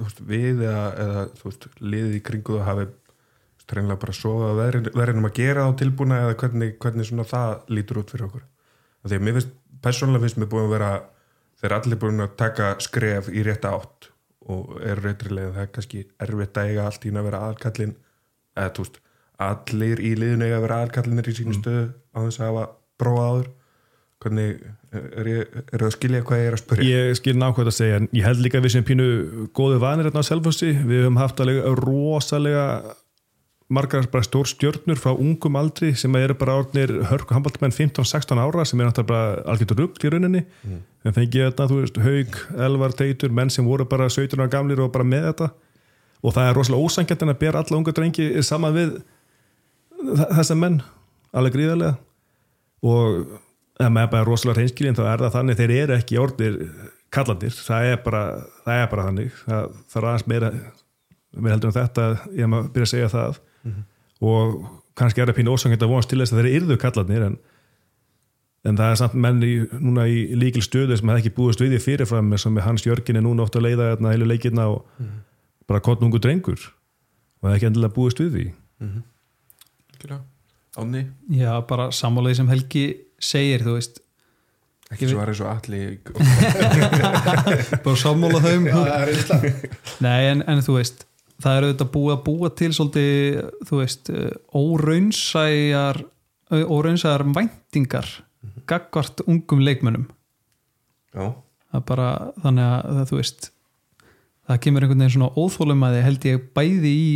veist, 0.00 0.20
við 0.28 0.62
eða, 0.64 0.84
eða 1.04 1.24
veist, 1.42 1.66
liðið 1.80 2.18
í 2.18 2.22
kringu 2.24 2.58
það 2.58 2.70
hafi 2.70 2.86
reynilega 3.74 4.00
bara 4.02 4.14
sofa 4.14 4.50
að 4.52 4.90
verðinum 4.94 5.28
að 5.28 5.38
gera 5.38 5.66
þá 5.66 5.78
tilbúna 5.80 6.20
eða 6.24 6.34
hvernig, 6.42 6.74
hvernig 6.82 7.08
svona 7.08 7.24
það 7.28 7.54
lítur 7.72 8.00
út 8.02 8.12
fyrir 8.12 8.26
okkur. 8.26 8.42
Því 9.04 9.18
að 9.18 9.24
mér 9.24 9.36
finnst, 9.38 9.54
persónulega 9.84 10.24
finnst 10.24 10.40
mér 10.40 10.50
búin 10.52 10.66
að 10.66 10.74
vera, 10.74 10.90
þeir 11.62 11.76
allir 11.78 12.00
búin 12.02 12.24
að 12.24 12.36
taka 12.40 12.68
skref 12.84 13.30
í 13.32 13.44
rétta 13.46 13.72
átt 13.78 14.10
og 14.52 14.76
eru 14.84 15.06
reytrilega, 15.06 15.54
það 15.56 15.64
er 15.64 15.72
kannski 15.72 16.04
erfitt 16.26 16.60
að 16.60 16.70
eiga 16.70 16.86
allt 16.88 17.06
í 17.08 17.12
að 17.14 17.26
vera 17.30 17.42
aðalkallin 17.46 17.94
eða 18.54 18.72
þú 18.76 18.84
veist, 18.84 18.98
allir 19.48 20.02
í 20.04 20.14
liðinu 20.20 20.46
eiga 20.46 20.58
að 20.58 20.66
vera 20.66 20.80
aðalkallinir 20.82 21.30
í 21.30 21.36
sínu 21.38 21.56
stöðu 21.56 21.86
á 22.12 22.18
þess 22.20 22.40
að 22.40 22.50
hafa 22.50 22.66
prófað 23.00 23.30
áður 23.30 23.48
hvernig, 24.22 24.58
er, 24.94 25.28
ég, 25.28 25.56
er 25.64 25.78
það 25.78 25.88
að 25.88 25.94
skilja 25.96 26.24
hvað 26.24 26.40
ég 26.40 26.50
er 26.50 26.56
að 26.56 26.62
spyrja? 26.62 26.90
Ég 26.90 27.16
skil 27.18 27.34
nákvæmt 27.40 27.70
að 27.70 27.76
segja 27.78 28.00
en 28.00 28.10
ég 28.14 28.26
held 28.26 28.42
líka 28.44 28.60
að 28.60 28.66
við 28.66 28.74
sem 28.76 28.86
pínu 28.88 29.08
góðu 29.56 29.80
vanir 29.82 30.08
hérna 30.08 30.22
á 30.24 30.28
Selfossi, 30.28 30.70
við 30.74 31.04
höfum 31.04 31.20
haft 31.20 31.42
alveg 31.44 31.66
rosalega 31.82 32.66
margar 33.72 34.06
bara 34.12 34.24
stór 34.24 34.48
stjörnur 34.48 34.98
frá 35.00 35.14
ungum 35.16 35.56
aldri 35.56 35.94
sem 35.96 36.14
eru 36.18 36.36
bara 36.36 36.58
orðnir 36.60 36.92
hörku 37.08 37.34
handbóltmenn 37.34 37.72
15-16 37.72 38.40
ára 38.40 38.64
sem 38.68 38.80
er 38.80 38.90
náttúrulega 38.90 39.08
bara 39.08 39.44
algjörður 39.54 39.80
rugg 39.80 40.04
í 40.04 40.12
rauninni 40.12 40.42
mm. 40.44 40.82
en 41.08 41.16
fengið 41.16 41.46
þetta, 41.48 41.68
þú 41.70 41.78
veist, 41.80 42.00
haug, 42.04 42.40
elvar, 42.66 42.96
teitur 42.98 43.32
menn 43.34 43.52
sem 43.52 43.64
voru 43.64 43.86
bara 43.88 44.10
17 44.12 44.36
ára 44.36 44.52
gamlir 44.52 44.84
og 44.84 44.92
bara 44.94 45.08
með 45.08 45.30
þetta 45.30 45.50
og 46.24 46.36
það 46.36 46.50
er 46.50 46.58
rosalega 46.58 46.90
ósangjant 46.90 47.24
en 47.24 47.32
að 47.32 47.40
bera 47.40 47.64
alla 47.64 47.80
unga 47.80 47.96
drengi 47.96 48.28
saman 48.44 48.76
við 48.76 48.94
þessa 50.36 50.58
menn 50.60 50.82
alveg 51.32 51.56
gríðarlega 51.56 51.96
og 52.84 53.40
ef 53.80 53.90
maður 53.90 54.06
er 54.06 54.12
bara 54.12 54.26
rosalega 54.28 54.60
reynskilin 54.60 54.96
þá 54.96 55.04
er 55.08 55.24
það 55.24 55.34
þannig 55.38 55.58
þeir 55.58 55.72
eru 55.76 55.96
ekki 55.96 56.20
orðir 56.22 56.58
kallandir, 57.14 57.54
það 57.54 57.88
er 57.90 57.98
bara, 58.04 58.22
það 58.66 58.82
er 58.82 58.88
bara 58.90 59.06
þannig. 59.08 59.40
Það, 59.44 59.80
það 59.90 60.00
er 60.00 60.08
aðeins 60.10 60.28
meira 60.30 60.52
meira 61.34 61.56
heldur 61.56 61.70
en 61.70 61.76
þetta, 61.78 62.06
ég 62.38 62.50
maður 62.50 62.70
byrja 62.74 62.88
að 62.88 62.92
segja 62.92 63.10
það. 63.10 63.40
Mm 63.64 63.72
-hmm. 63.72 63.84
og 64.30 64.68
kannski 64.94 65.20
er 65.20 65.30
það 65.30 65.38
pínu 65.38 65.54
ósangjönd 65.54 65.82
að 65.82 65.92
vonast 65.94 66.10
til 66.10 66.20
þess 66.20 66.32
að 66.32 66.40
þeir 66.42 66.56
eru 66.62 66.76
kallandir 66.78 67.22
en, 67.26 67.38
en 68.64 68.76
það 68.78 68.90
er 68.90 69.00
samt 69.00 69.14
menn 69.14 69.42
í, 69.42 69.54
núna 69.80 70.04
í 70.06 70.18
líkil 70.38 70.62
stöðu 70.62 70.98
sem 70.98 71.08
hefði 71.08 71.24
ekki 71.24 71.36
búist 71.38 71.62
við 71.62 71.74
í 71.74 71.82
fyrirfram 71.82 72.28
með 72.30 72.62
Hans 72.62 72.86
Jörgin 72.86 73.18
er 73.18 73.26
núna 73.26 73.42
oft 73.42 73.56
að 73.56 73.66
leiða 73.66 73.90
hérna 73.94 74.12
heilu 74.12 74.28
leikirna 74.28 74.68
og 74.68 74.84
mm 74.98 75.06
-hmm. 75.06 75.18
bara 75.66 75.80
kottnungu 75.80 76.18
drengur. 76.18 76.60
Og 77.40 77.48
það 77.48 77.50
er 77.50 77.56
ekki 77.56 77.66
endilega 77.66 77.94
búist 77.94 78.20
við 78.20 78.30
því. 78.30 78.46
Mm 78.78 78.88
-hmm 78.88 79.02
Ánni? 80.74 81.04
Já, 81.30 81.52
bara 81.68 81.90
sammálaði 81.94 82.40
sem 82.40 82.48
Helgi 82.50 82.84
segir, 83.24 83.64
þú 83.66 83.78
veist 83.78 84.00
Ekki 84.92 85.08
svo 85.10 85.22
aðeins 85.22 85.40
og 85.42 85.48
allir 85.50 85.96
Bara 87.86 87.96
sammála 87.98 88.42
það 88.44 88.68
eitthvað 89.08 89.46
Nei, 90.04 90.20
en, 90.28 90.44
en 90.46 90.62
þú 90.64 90.78
veist 90.78 91.06
það 91.42 91.56
eru 91.58 91.70
þetta 91.72 91.86
búið 91.90 92.12
að 92.14 92.20
búa 92.28 92.50
til 92.54 92.68
svolítið, 92.76 93.38
þú 93.68 93.78
veist, 93.80 94.10
óraunsæjar 94.54 95.98
óraunsæjar 96.54 97.24
væntingar 97.34 98.06
-hmm. 98.44 98.64
gagvart 98.66 99.20
ungum 99.26 99.60
leikmönnum. 99.60 100.08
Já. 101.14 101.34
Það 101.70 101.80
er 101.80 101.86
bara, 101.86 102.08
þannig 102.42 102.64
að 102.64 103.06
þú 103.10 103.20
veist 103.20 103.50
það 104.44 104.60
kemur 104.60 104.84
einhvern 104.84 105.00
veginn 105.00 105.14
svona 105.14 105.32
óþólum 105.34 105.86
að 105.86 105.94
þið 105.96 106.06
held 106.08 106.26
ég 106.28 106.44
bæði 106.54 106.92
í 106.92 107.08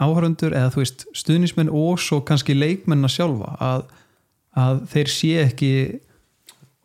áhörundur 0.00 0.56
eða 0.56 0.72
þú 0.74 0.82
veist 0.82 1.06
stuðnismenn 1.16 1.72
og 1.72 2.00
svo 2.00 2.20
kannski 2.26 2.56
leikmenn 2.56 3.04
að 3.04 3.14
sjálfa 3.16 3.54
að, 3.60 3.86
að 4.58 4.84
þeir 4.90 5.12
sé 5.12 5.32
ekki 5.44 5.72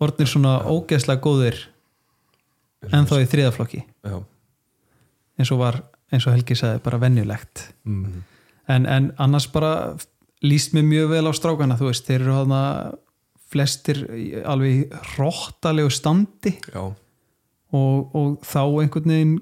orðnir 0.03 0.29
svona 0.29 0.57
ógeðslega 0.67 1.23
góðir 1.23 1.61
en 2.93 3.07
þá 3.09 3.15
í 3.21 3.29
þriðaflokki 3.31 3.81
Já. 3.81 4.17
eins 5.39 5.51
og 5.55 5.61
var 5.63 5.79
eins 6.13 6.27
og 6.27 6.35
Helgi 6.35 6.57
sagði 6.59 6.83
bara 6.85 6.99
vennjulegt 7.01 7.63
mm. 7.87 8.19
en, 8.69 8.85
en 8.85 9.09
annars 9.21 9.47
bara 9.51 9.95
líst 10.45 10.75
mér 10.75 10.85
mjög 10.85 11.09
vel 11.15 11.25
á 11.31 11.33
strákana 11.33 11.79
þú 11.79 11.89
veist, 11.89 12.05
þeir 12.05 12.21
eru 12.21 12.37
hana 12.37 12.61
flestir 13.55 14.03
alveg 14.47 14.93
hróttalegu 15.13 15.91
standi. 15.93 16.55
Og, 17.75 18.13
og 18.15 18.37
þá 18.45 18.61
einhvern 18.63 19.11
veginn 19.11 19.35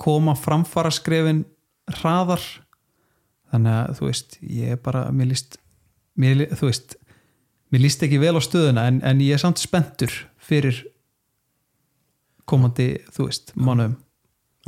koma 0.00 0.34
framfara 0.38 0.92
skrefin 0.92 1.44
hraðar. 2.00 2.42
Þannig 3.50 3.76
að 3.76 3.96
þú 3.98 4.08
veist 4.08 4.38
ég 4.46 4.76
er 4.76 4.82
bara, 4.82 5.06
mér 5.14 5.32
líst 5.32 5.58
mér, 6.18 6.46
þú 6.56 6.70
veist, 6.70 6.96
mér 7.70 7.84
líst 7.84 8.02
ekki 8.06 8.20
vel 8.22 8.36
á 8.38 8.42
stöðuna 8.42 8.86
en, 8.90 9.02
en 9.06 9.22
ég 9.24 9.36
er 9.36 9.42
samt 9.42 9.62
spenntur 9.62 10.14
fyrir 10.40 10.84
komandi, 12.50 12.92
þú 13.14 13.28
veist, 13.28 13.52
mánuðum. 13.54 13.98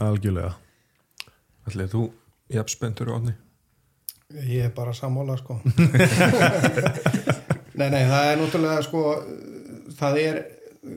Algjörlega. 0.02 0.55
Ætlaði 1.66 1.92
þú, 1.92 2.05
ég 2.52 2.62
er 2.62 2.70
spenntur 2.70 3.11
á 3.11 3.16
átni 3.18 3.38
Ég 4.33 4.64
er 4.64 4.70
bara 4.72 4.94
sammála 4.96 5.37
sko. 5.37 5.59
Nei, 7.78 7.88
nei, 7.88 8.02
það 8.09 8.26
er 8.28 8.38
náttúrulega 8.40 8.83
sko 8.85 9.02
það 9.96 10.18
er, 10.20 10.38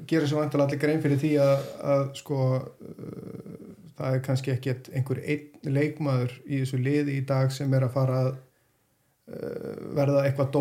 gerir 0.09 0.27
sem 0.27 0.39
vantilega 0.39 0.67
allir 0.67 0.81
grein 0.81 1.03
fyrir 1.03 1.19
því 1.21 1.31
að, 1.43 1.67
að 1.93 2.03
sko 2.19 2.39
það 3.95 4.09
er 4.09 4.23
kannski 4.25 4.51
ekki 4.51 4.73
einhver 4.91 5.21
einn 5.23 5.71
leikmaður 5.77 6.35
í 6.43 6.59
þessu 6.61 6.79
liði 6.83 7.15
í 7.19 7.23
dag 7.27 7.53
sem 7.55 7.71
er 7.77 7.87
að 7.87 7.95
fara 7.95 8.17
að 8.25 8.29
uh, 8.33 8.41
verða 9.25 10.21
eitthvað 10.27 10.51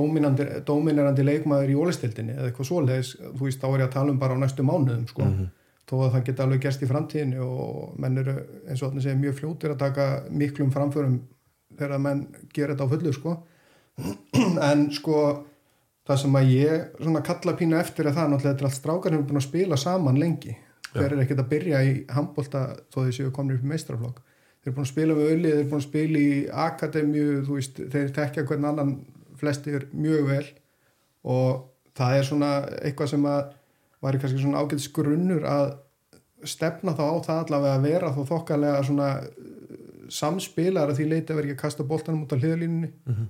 dominerandi 0.65 1.25
leikmaður 1.27 1.73
í 1.75 1.77
ólistildinni 1.77 2.33
eða 2.33 2.49
eitthvað 2.49 2.69
svoleiðis, 2.71 3.11
þú 3.21 3.45
veist, 3.45 3.61
þá 3.61 3.67
er 3.69 3.83
ég 3.83 3.89
að 3.91 3.97
tala 3.99 4.15
um 4.15 4.21
bara 4.23 4.37
á 4.37 4.41
næstu 4.41 4.65
mánuðum, 4.65 5.07
sko. 5.11 5.25
Mm 5.25 5.35
-hmm. 5.35 5.51
þó 5.85 5.95
að 5.99 6.13
það 6.15 6.25
geta 6.25 6.45
alveg 6.45 6.63
gerst 6.63 6.83
í 6.83 6.89
framtíðinu 6.89 7.41
og 7.45 7.99
menn 8.01 8.19
eru 8.19 8.35
eins 8.69 8.83
og 8.83 8.89
þannig 8.89 9.03
segja 9.03 9.21
mjög 9.21 9.35
fljótir 9.41 9.71
að 9.71 9.83
taka 9.85 10.25
miklum 10.31 10.71
framförum 10.73 11.21
þegar 11.77 11.99
menn 11.99 12.27
gera 12.55 12.73
þetta 12.73 12.85
á 12.89 12.93
fullu, 12.93 13.13
sko. 13.13 13.37
En 14.71 14.91
sko 14.91 15.45
það 16.09 16.17
sem 16.21 16.37
að 16.37 16.51
ég 16.51 16.89
svona 17.01 17.21
kalla 17.21 17.53
pína 17.53 17.81
eftir 17.81 18.07
er 18.07 18.13
það 18.13 18.31
náttúrulega 18.31 18.53
þetta 18.55 18.65
er 18.65 18.69
allt 18.69 18.81
strákar 18.81 19.11
sem 19.13 19.21
er 19.21 19.29
búin 19.29 19.43
að 19.43 19.49
spila 19.49 19.77
saman 19.77 20.19
lengi. 20.19 20.57
Hver 20.95 21.13
er 21.13 21.21
ekkert 21.21 21.41
að 21.41 21.49
byrja 21.49 21.83
í 21.85 22.07
handbólta 22.09 22.77
þó 22.93 23.05
þeir 23.05 23.13
séu 23.13 23.31
komin 23.31 23.57
upp 23.57 23.65
í 23.65 23.69
meistraflokk 23.69 24.23
þeir 24.65 24.71
eru 24.71 24.77
búin 24.79 24.87
að 24.87 24.93
spila 24.93 25.15
með 25.19 25.31
öllu, 25.35 25.51
þeir 25.51 25.59
eru 25.59 25.69
búin 25.69 25.83
að 25.83 25.89
spila 25.89 26.21
í 26.25 26.37
akademju, 26.65 27.27
þú 27.45 27.59
veist, 27.59 27.81
þeir 27.93 28.15
tekja 28.17 28.45
hvern 28.49 28.69
annan 28.71 28.95
flestir 29.37 29.89
mjög 29.93 30.31
vel 30.31 30.47
og 31.29 31.65
það 31.99 32.19
er 32.19 32.27
svona 32.29 32.51
eitthvað 32.81 33.11
sem 33.13 33.27
að 33.29 33.43
var 34.05 34.19
kannski 34.21 34.43
svona 34.43 34.61
ágætt 34.61 34.85
skrunnur 34.85 35.47
að 35.49 35.67
stefna 36.45 36.93
þá 36.97 37.05
á 37.09 37.17
það 37.25 37.43
allavega 37.43 37.79
að 37.79 37.87
vera 37.89 38.13
þó 38.13 38.23
þokkalega 38.29 38.83
svona 38.85 39.09
uh, 39.21 39.75
samspilar 40.13 40.93
að 40.93 41.01
því 41.01 41.09
leiti 41.09 41.33
að 41.33 41.41
vera 41.41 41.49
ekki 41.49 41.57
að 41.57 41.63
kasta 41.63 41.89
bóltanum 41.89 42.25
út 42.27 42.35
á 42.37 42.41
hliðalínunni 42.41 42.91
mm 42.93 43.15
-hmm. 43.15 43.29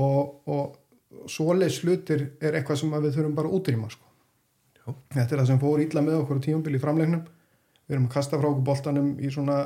og, 0.00 0.48
og 0.48 1.28
svoleið 1.30 1.72
slutir 1.72 2.28
er 2.40 2.56
eitthvað 2.56 2.80
sem 2.80 2.92
við 2.96 3.16
þurfum 3.16 3.36
bara 3.36 3.52
útrýma 3.52 3.90
sko. 3.90 4.04
Þetta 5.12 5.34
er 5.34 5.40
það 5.40 5.46
sem 5.46 5.58
fór 5.58 5.80
ítla 5.82 6.02
með 6.02 6.20
okkur 6.20 6.38
á 6.38 6.44
tíumbili 6.46 6.78
í 6.78 6.82
framlegnum. 6.82 7.24
Við 7.86 7.94
erum 7.96 8.06
að 8.06 8.14
kasta 8.14 8.38
frá 8.38 8.48
okkur 8.48 8.66
boltanum 8.66 9.08
í 9.18 9.30
svona 9.30 9.56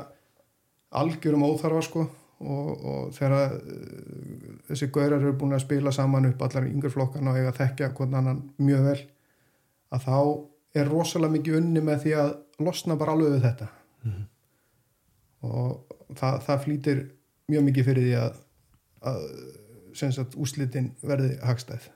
algjörum 0.91 1.45
óþarfa 1.47 1.81
sko 1.85 2.05
og, 2.41 2.69
og 2.91 3.11
þegar 3.15 3.55
uh, 3.57 4.55
þessi 4.69 4.89
gaurar 4.93 5.19
eru 5.19 5.33
búin 5.37 5.55
að 5.55 5.65
spila 5.65 5.93
saman 5.95 6.29
upp 6.31 6.41
allar 6.45 6.67
yngur 6.69 6.93
flokkana 6.93 7.33
og 7.33 7.39
eiga 7.39 7.53
að 7.53 7.61
þekkja 7.61 7.91
hvernig 7.97 8.21
annan 8.21 8.43
mjög 8.61 8.87
vel 8.89 8.99
að 9.91 10.07
þá 10.07 10.17
er 10.81 10.91
rosalega 10.91 11.35
mikið 11.35 11.57
unni 11.59 11.83
með 11.83 12.05
því 12.05 12.17
að 12.23 12.35
losna 12.63 12.95
bara 12.99 13.15
alveg 13.15 13.33
við 13.35 13.47
þetta. 13.47 13.67
Mm 14.01 14.11
-hmm. 14.11 14.27
og 15.41 15.97
það, 16.15 16.37
það 16.45 16.61
flýtir 16.65 17.01
mjög 17.51 17.65
mikið 17.67 17.89
fyrir 17.89 18.07
því 18.07 18.13
að, 18.21 18.37
að 19.11 20.37
úslitin 20.39 20.93
verði 21.03 21.33
hagstæð. 21.43 21.89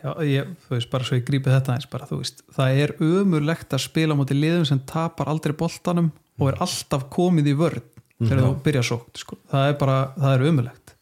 Já, 0.00 0.14
ég, 0.24 0.52
þú 0.64 0.76
veist, 0.76 0.88
bara 0.92 1.04
svo 1.04 1.18
ég 1.18 1.26
grípi 1.28 1.52
þetta 1.52 1.74
eins 1.76 1.88
bara, 1.92 2.06
þú 2.08 2.22
veist, 2.22 2.38
það 2.56 2.78
er 2.82 2.92
umurlegt 3.04 3.74
að 3.76 3.82
spila 3.84 4.16
moti 4.16 4.36
liðum 4.36 4.64
sem 4.68 4.80
tapar 4.88 5.28
aldrei 5.28 5.52
boltanum 5.52 6.08
og 6.40 6.50
er 6.50 6.60
alltaf 6.64 7.06
komið 7.12 7.52
í 7.52 7.56
vörð 7.58 7.86
þegar 8.20 8.42
þú 8.44 8.52
byrja 8.64 8.84
sókt, 8.84 9.20
sko. 9.22 9.38
Það 9.50 9.70
er 9.70 9.76
bara, 9.80 9.98
það 10.16 10.34
er 10.34 10.46
umurlegt 10.50 10.94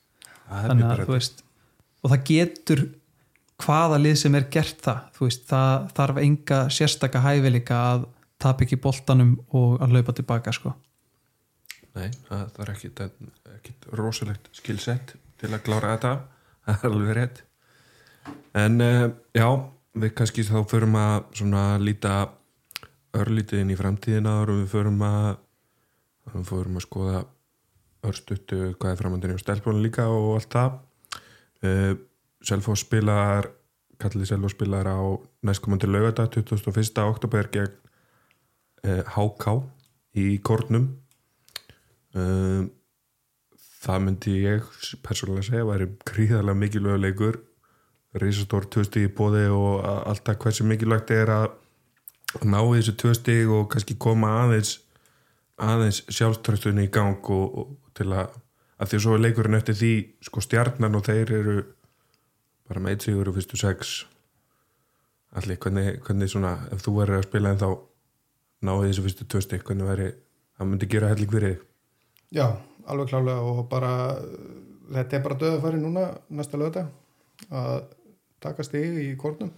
þannig 0.48 0.86
að, 0.88 1.02
þú 1.04 1.14
veist, 1.16 1.42
og 2.02 2.12
það 2.12 2.24
getur 2.30 2.84
hvaða 3.58 3.98
lið 4.00 4.18
sem 4.20 4.36
er 4.38 4.46
gert 4.54 4.84
það, 4.84 5.00
þú 5.16 5.26
veist, 5.26 5.46
það 5.50 5.88
þarf 5.98 6.20
enga 6.22 6.60
sérstaka 6.74 7.22
hæfileika 7.24 7.80
að 7.92 8.06
tap 8.38 8.62
ekki 8.62 8.78
boltanum 8.82 9.34
og 9.58 9.80
að 9.82 9.96
laupa 9.96 10.14
tilbaka, 10.14 10.54
sko. 10.54 10.74
Nei, 11.98 12.12
það, 12.28 12.60
er 12.62 12.72
ekkit, 12.74 13.02
ekkit 13.56 13.88
rosalegt 13.98 14.50
skilsett 14.54 15.16
til 15.40 15.50
að 15.50 15.64
klára 15.66 15.96
þetta, 15.96 16.12
það 16.68 16.84
er 16.86 16.92
alveg 16.92 17.16
rétt. 17.18 17.42
En 18.58 18.84
uh, 18.84 19.08
já, 19.34 19.48
við 19.98 20.14
kannski 20.20 20.44
þá 20.46 20.60
förum 20.70 20.94
að 21.00 21.16
svona 21.40 21.64
líta 21.82 22.14
örlítið 23.16 23.62
inn 23.62 23.72
í 23.72 23.78
framtíðina 23.78 24.34
og 24.42 24.52
við 24.52 24.68
förum 24.72 25.02
að 25.06 25.28
við 26.34 26.48
förum 26.50 26.78
að 26.78 26.84
skoða 26.84 27.20
örstuttu 28.08 28.58
hvað 28.76 28.92
er 28.92 29.00
framöndinni 29.00 29.36
og 29.38 29.42
stelpunni 29.42 29.82
líka 29.86 30.06
og 30.12 30.36
allt 30.36 30.52
það 30.54 30.76
uh, 31.64 31.94
Selfoss 32.44 32.84
spilar 32.86 33.48
kallið 33.98 34.30
Selfoss 34.30 34.54
spilar 34.54 34.86
á 34.86 34.98
næstkomandi 35.42 35.88
laugardag 35.90 36.36
21. 36.36 37.02
oktober 37.02 37.50
gegn 37.54 37.76
HK 38.86 39.54
í 40.20 40.26
Kornum 40.46 40.84
uh, 42.14 42.62
það 43.82 44.04
myndi 44.04 44.36
ég 44.44 44.66
persónulega 45.04 45.48
segja 45.48 45.66
væri 45.66 45.88
gríðarlega 46.06 46.60
mikilvægur 46.62 47.02
leikur 47.02 47.40
risastór 48.18 48.68
stíð 48.86 49.08
í 49.08 49.14
bóði 49.14 49.48
og 49.52 49.82
alltaf 49.84 50.38
hversu 50.42 50.66
mikilvægt 50.66 51.12
er 51.14 51.32
að 51.34 51.48
ná 52.44 52.58
þessu 52.60 52.94
tvö 53.00 53.14
stíð 53.16 53.54
og 53.56 53.70
kannski 53.72 53.96
koma 54.00 54.34
aðeins 54.42 54.76
aðeins 55.58 56.04
sjálfströstunni 56.12 56.86
í 56.86 56.92
gang 56.92 57.24
og, 57.34 57.58
og 57.58 57.96
til 57.98 58.12
að, 58.12 58.36
að 58.78 58.90
því 58.90 58.98
að 58.98 59.04
svo 59.04 59.16
er 59.16 59.24
leikurinn 59.24 59.58
eftir 59.58 59.78
því 59.78 59.92
sko 60.28 60.44
stjarnan 60.44 60.98
og 60.98 61.06
þeir 61.08 61.34
eru 61.40 61.56
bara 62.68 62.84
með 62.84 62.94
eitt 62.94 63.06
sigur 63.08 63.30
og 63.30 63.38
fyrstu 63.38 63.58
sex. 63.58 63.94
Allir, 65.38 65.58
hvernig, 65.60 65.98
hvernig 66.04 66.30
svona 66.30 66.54
ef 66.72 66.84
þú 66.84 66.94
verður 67.00 67.20
að 67.20 67.26
spila 67.26 67.52
en 67.52 67.60
þá 67.60 67.68
ná 68.64 68.72
í 68.76 68.86
þessu 68.86 69.04
fyrstu 69.06 69.26
tvö 69.28 69.42
stíð, 69.44 69.64
hvernig 69.66 69.88
væri 69.88 70.08
það 70.58 70.70
myndi 70.70 70.90
gera 70.90 71.10
helling 71.12 71.32
fyrir 71.32 71.58
Já, 72.34 72.46
alveg 72.88 73.10
klálega 73.12 73.44
og 73.44 73.60
bara 73.70 73.92
þetta 74.92 75.16
er 75.16 75.24
bara 75.24 75.38
döðafæri 75.42 75.80
núna 75.80 76.08
næsta 76.28 76.60
lögða 76.60 76.86
að 77.48 77.76
taka 78.42 78.66
stig 78.66 78.98
í 79.00 79.10
kornum 79.20 79.52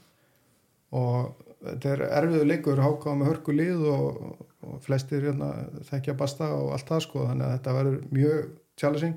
og 0.97 1.50
þetta 1.64 1.92
er 1.94 2.05
erfiður 2.09 2.51
leikur 2.51 2.83
hákáða 2.83 3.16
með 3.20 3.31
hörku 3.31 3.55
lið 3.57 3.87
og, 3.92 4.20
og 4.66 4.83
flestir 4.85 5.25
hérna, 5.29 5.51
þekkja 5.90 6.16
basta 6.18 6.51
og 6.57 6.75
allt 6.77 6.90
það 6.90 7.07
sko 7.07 7.25
þannig 7.29 7.46
að 7.46 7.57
þetta 7.57 7.77
verður 7.79 8.03
mjög 8.16 8.42
challenging. 8.81 9.16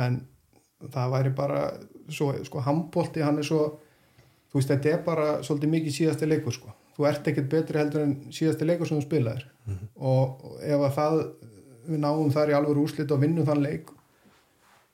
En 0.00 0.18
það 0.80 1.14
væri 1.16 1.32
bara 1.36 1.62
svo, 2.10 2.32
sko 2.46 2.64
handbólti 2.64 3.24
hann 3.26 3.40
er 3.42 3.46
svo 3.46 3.62
þú 4.50 4.58
veist 4.58 4.72
þetta 4.72 4.92
er 4.94 5.06
bara 5.06 5.28
svolítið 5.46 5.74
mikið 5.76 5.96
síðasti 5.98 6.28
leikur 6.30 6.56
sko. 6.56 6.74
Þú 6.96 7.06
ert 7.08 7.30
ekkert 7.30 7.50
betri 7.52 7.80
heldur 7.80 8.04
en 8.04 8.16
síðasti 8.34 8.66
leikur 8.66 8.88
sem 8.88 8.98
þú 8.98 9.06
spilaðir. 9.06 9.46
Og, 9.96 10.44
og 10.44 10.60
ef 10.66 10.84
að 10.88 10.94
það 10.96 11.18
við 11.90 12.02
náum 12.02 12.30
þar 12.34 12.52
í 12.52 12.56
alveg 12.58 12.82
úrslit 12.82 13.12
og 13.14 13.22
vinnum 13.22 13.46
þann 13.48 13.62
leik 13.64 13.90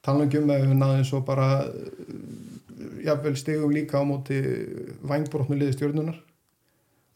tala 0.07 0.27
um 0.27 0.51
að 0.55 0.69
við 0.69 0.77
náðum 0.79 1.07
svo 1.07 1.21
bara 1.27 1.49
jafnvel 3.03 3.35
stigum 3.39 3.75
líka 3.75 3.99
á 3.99 4.05
móti 4.07 4.39
vængbrótnu 5.03 5.59
liði 5.59 5.75
stjórnunar 5.75 6.19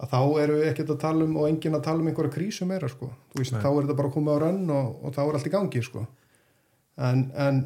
að 0.00 0.12
þá 0.14 0.20
erum 0.42 0.60
við 0.60 0.70
ekkert 0.70 0.94
að 0.94 1.02
tala 1.02 1.26
um 1.26 1.36
og 1.36 1.48
enginn 1.50 1.76
að 1.76 1.84
tala 1.86 2.02
um 2.02 2.08
einhverja 2.10 2.34
krísu 2.34 2.68
meira 2.68 2.88
sko. 2.88 3.10
Veist, 3.36 3.52
þá 3.52 3.68
er 3.68 3.82
þetta 3.82 3.98
bara 3.98 4.10
að 4.10 4.16
koma 4.16 4.36
á 4.36 4.42
rönn 4.44 4.72
og, 4.72 4.90
og 5.04 5.14
þá 5.16 5.22
er 5.26 5.38
allt 5.38 5.48
í 5.50 5.54
gangi 5.54 5.82
sko. 5.84 6.04
En, 7.00 7.24
en 7.40 7.60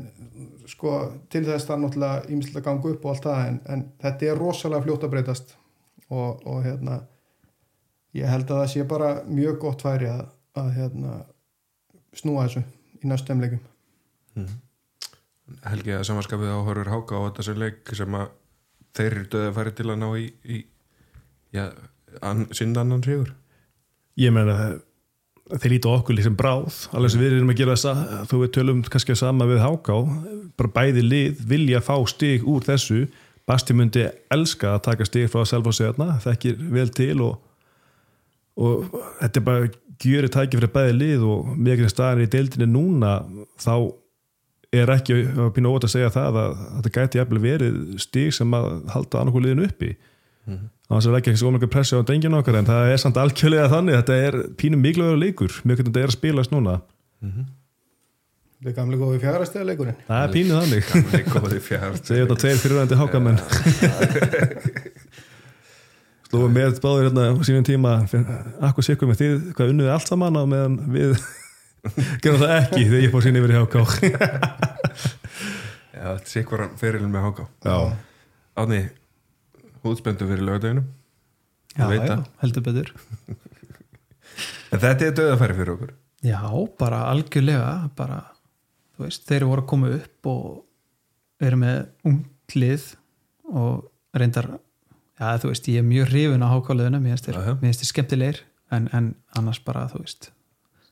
sko 0.70 0.94
til 1.32 1.42
þess 1.46 1.66
það 1.66 1.76
er 1.76 1.82
náttúrulega 1.84 2.28
ímislega 2.30 2.62
að 2.62 2.66
ganga 2.68 2.94
upp 2.94 3.06
og 3.06 3.12
allt 3.14 3.28
það 3.28 3.48
en, 3.48 3.60
en 3.74 3.84
þetta 4.02 4.30
er 4.30 4.40
rosalega 4.42 4.86
fljótt 4.86 5.06
að 5.06 5.14
breytast. 5.14 5.54
Og, 6.10 6.42
og 6.46 6.58
hérna 6.66 7.00
ég 8.14 8.30
held 8.30 8.50
að 8.50 8.60
það 8.62 8.70
sé 8.72 8.84
bara 8.88 9.14
mjög 9.26 9.56
gott 9.62 9.82
færi 9.84 10.10
að, 10.10 10.26
að 10.58 10.70
hérna 10.76 11.16
snúa 12.14 12.46
þessu 12.46 12.62
í 13.02 13.10
næstum 13.10 13.42
leikum 13.42 13.62
Helgi 15.64 15.94
að 15.96 16.06
samanskapið 16.08 16.52
áhörur 16.54 16.90
háka 16.92 17.18
á 17.20 17.42
sem 17.44 17.58
leik 17.60 17.90
sem 17.96 18.14
að 18.16 18.30
þeir 18.96 19.10
eru 19.10 19.26
döða 19.32 19.50
að 19.50 19.58
færi 19.58 19.74
til 19.78 19.88
að 19.90 20.00
ná 20.00 20.06
í, 20.16 20.28
í 20.44 20.60
já, 21.54 21.64
annan 22.22 23.02
sigur? 23.04 23.32
Ég 24.20 24.34
meina 24.34 24.76
þeir 25.50 25.74
líta 25.74 25.92
á 25.92 25.96
okkur 25.98 26.16
líka 26.16 26.28
sem 26.28 26.38
bráð 26.38 26.78
alveg 26.96 27.12
sem 27.12 27.20
við 27.20 27.36
erum 27.36 27.52
að 27.52 27.60
gera 27.60 27.76
þess 27.76 27.90
að 27.90 28.28
þú 28.30 28.40
við 28.42 28.52
tölum 28.56 28.82
kannski 28.88 29.16
sama 29.18 29.48
við 29.50 29.62
Háká. 29.64 29.98
Bara 30.58 30.74
bæði 30.78 31.04
lið 31.04 31.42
vilja 31.50 31.82
fá 31.84 31.96
stig 32.08 32.46
úr 32.48 32.64
þessu. 32.64 33.04
Basti 33.44 33.76
myndi 33.76 34.06
elska 34.32 34.76
að 34.76 34.84
taka 34.86 35.04
stig 35.04 35.28
frá 35.28 35.42
Selfossegna, 35.44 36.14
þekkir 36.24 36.62
vel 36.72 36.86
til 36.96 37.18
og, 37.26 37.34
og 38.56 38.86
þetta 39.20 39.40
er 39.40 39.44
bara 39.50 39.72
gjöri 40.00 40.30
tæki 40.32 40.58
fyrir 40.58 40.72
bæði 40.72 40.94
lið 40.96 41.26
og 41.28 41.52
mikið 41.60 41.92
staðar 41.92 42.24
í 42.24 42.30
deildinni 42.30 42.70
núna 42.70 43.18
þá 43.60 43.74
er 44.74 44.90
ekki 44.94 45.18
að 45.28 45.52
pínu 45.54 45.70
óvægt 45.70 45.88
að 45.88 45.92
segja 45.92 46.12
það 46.14 46.38
að 46.40 46.54
þetta 46.62 46.94
gæti 46.96 47.20
jafnvel 47.20 47.42
verið 47.44 47.76
stig 48.02 48.34
sem 48.34 48.56
að 48.56 48.70
halda 48.94 49.20
annarku 49.20 49.42
liðinu 49.44 49.68
uppi 49.68 49.92
þannig 50.84 50.98
að 50.98 51.04
það 51.04 51.14
er 51.14 51.18
ekki 51.20 51.34
svo 51.40 51.50
mikið 51.54 51.70
pressi 51.72 51.98
á 51.98 52.08
denginu 52.08 52.38
okkar 52.40 52.58
en 52.60 52.68
það 52.68 52.92
er 52.92 53.02
samt 53.02 53.20
algjörlega 53.20 53.68
þannig. 53.72 53.98
Þetta 54.00 54.14
er 54.28 54.38
pínu 54.60 54.80
mikilvægur 54.80 55.20
leikur. 55.20 55.52
Mjög 55.64 55.76
hvernig 55.80 55.92
þetta 55.92 56.02
er 56.04 56.10
að 56.12 56.16
spilast 56.18 56.54
núna. 56.54 56.74
Þetta 58.54 58.70
er 58.70 58.76
gamlega 58.78 59.04
góði 59.04 59.22
fjárastega 59.22 59.68
leikurinn. 59.68 60.00
Það 60.08 60.24
er 60.24 60.34
pínu 60.34 60.58
þannig. 60.60 60.82
Gamli 60.92 61.22
góði 61.30 61.62
fjár 61.64 61.96
segja 62.00 62.26
þetta 62.26 62.40
tveir 62.44 62.60
fyrirvændi 62.64 63.00
hákamenn. 63.00 63.40
Slóðum 66.28 66.56
með 66.56 66.80
báður 66.82 67.08
hérna 67.08 67.30
á 67.30 67.34
sínum 67.46 67.64
tíma. 67.66 67.94
Akkur 68.64 68.86
sikkur 68.86 69.10
með 69.10 69.20
þið 69.22 69.34
hvað 69.54 69.72
unnuði 69.74 69.92
allt 69.94 70.10
saman 70.10 70.36
á 70.40 70.42
meðan 70.50 70.78
við 70.90 71.16
gerum 72.24 72.40
það 72.40 72.54
ekki 72.58 72.82
þegar 72.88 73.02
ég 73.04 73.12
fór 73.12 73.24
sín 73.24 73.38
yfir 73.40 73.52
í 73.52 73.58
háká 73.58 73.82
Já, 75.94 76.06
þetta 76.16 76.30
sé 76.30 76.44
hvað 76.48 76.76
fyrirlin 76.80 77.12
með 77.12 77.26
háka 77.28 77.48
já, 77.64 77.76
Húðspendu 79.84 80.28
fyrir 80.28 80.46
lögadeginum 80.48 80.86
Já, 81.74 81.88
já, 81.90 82.22
heldur 82.42 82.62
betur. 82.62 82.94
En 84.74 84.80
þetta 84.82 85.06
er 85.06 85.14
döðafæri 85.14 85.54
fyrir 85.54 85.72
okkur. 85.74 85.90
Já, 86.26 86.40
bara 86.80 87.04
algjörlega 87.10 87.90
bara, 87.94 88.16
þú 88.96 89.04
veist, 89.04 89.24
þeir 89.28 89.44
voru 89.46 89.62
að 89.62 89.68
koma 89.70 89.90
upp 89.94 90.28
og 90.30 91.44
eru 91.44 91.58
með 91.60 91.76
unglið 92.08 92.86
og 93.52 93.84
reyndar 94.16 94.48
já, 94.54 95.28
þú 95.42 95.50
veist, 95.52 95.68
ég 95.70 95.82
er 95.82 95.86
mjög 95.86 96.10
hrifin 96.10 96.46
á 96.46 96.48
hákáliðuna 96.52 97.02
mér 97.02 97.20
finnst 97.60 97.84
þeir 97.84 97.90
skemmtilegir 97.90 98.40
en, 98.74 98.88
en 98.96 99.12
annars 99.38 99.60
bara, 99.64 99.86
þú 99.92 100.04
veist 100.04 100.30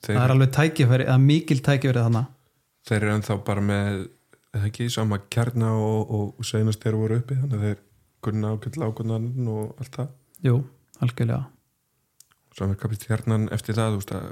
Þeir, 0.02 0.16
það 0.16 0.24
er 0.24 0.34
alveg 0.34 0.52
tækifæri, 0.56 1.06
það 1.06 1.14
er 1.14 1.24
mikil 1.26 1.58
tækifæri 1.62 2.04
þannig 2.06 2.30
þeir 2.88 2.98
eru 2.98 3.14
ennþá 3.16 3.38
bara 3.46 3.64
með 3.64 4.00
ekki 4.66 4.88
sama 4.92 5.20
kjarna 5.32 5.72
og, 5.78 6.14
og 6.36 6.46
senast 6.46 6.82
þeir 6.82 6.98
voru 6.98 7.20
uppi 7.22 7.38
þannig 7.38 7.58
að 7.58 7.66
þeir 7.68 7.82
kunna 8.22 8.52
ákveðla 8.54 8.88
ákveðnan 8.90 9.50
og 9.52 9.80
allt 9.82 9.96
það. 9.98 10.12
Jú, 10.46 10.54
algjörlega. 11.02 11.42
Svo 12.52 12.68
er 12.68 12.78
kapist 12.80 13.08
hjarnan 13.08 13.48
eftir 13.54 13.78
það 13.78 13.94
þú 13.94 14.00
veist 14.02 14.14
að 14.18 14.30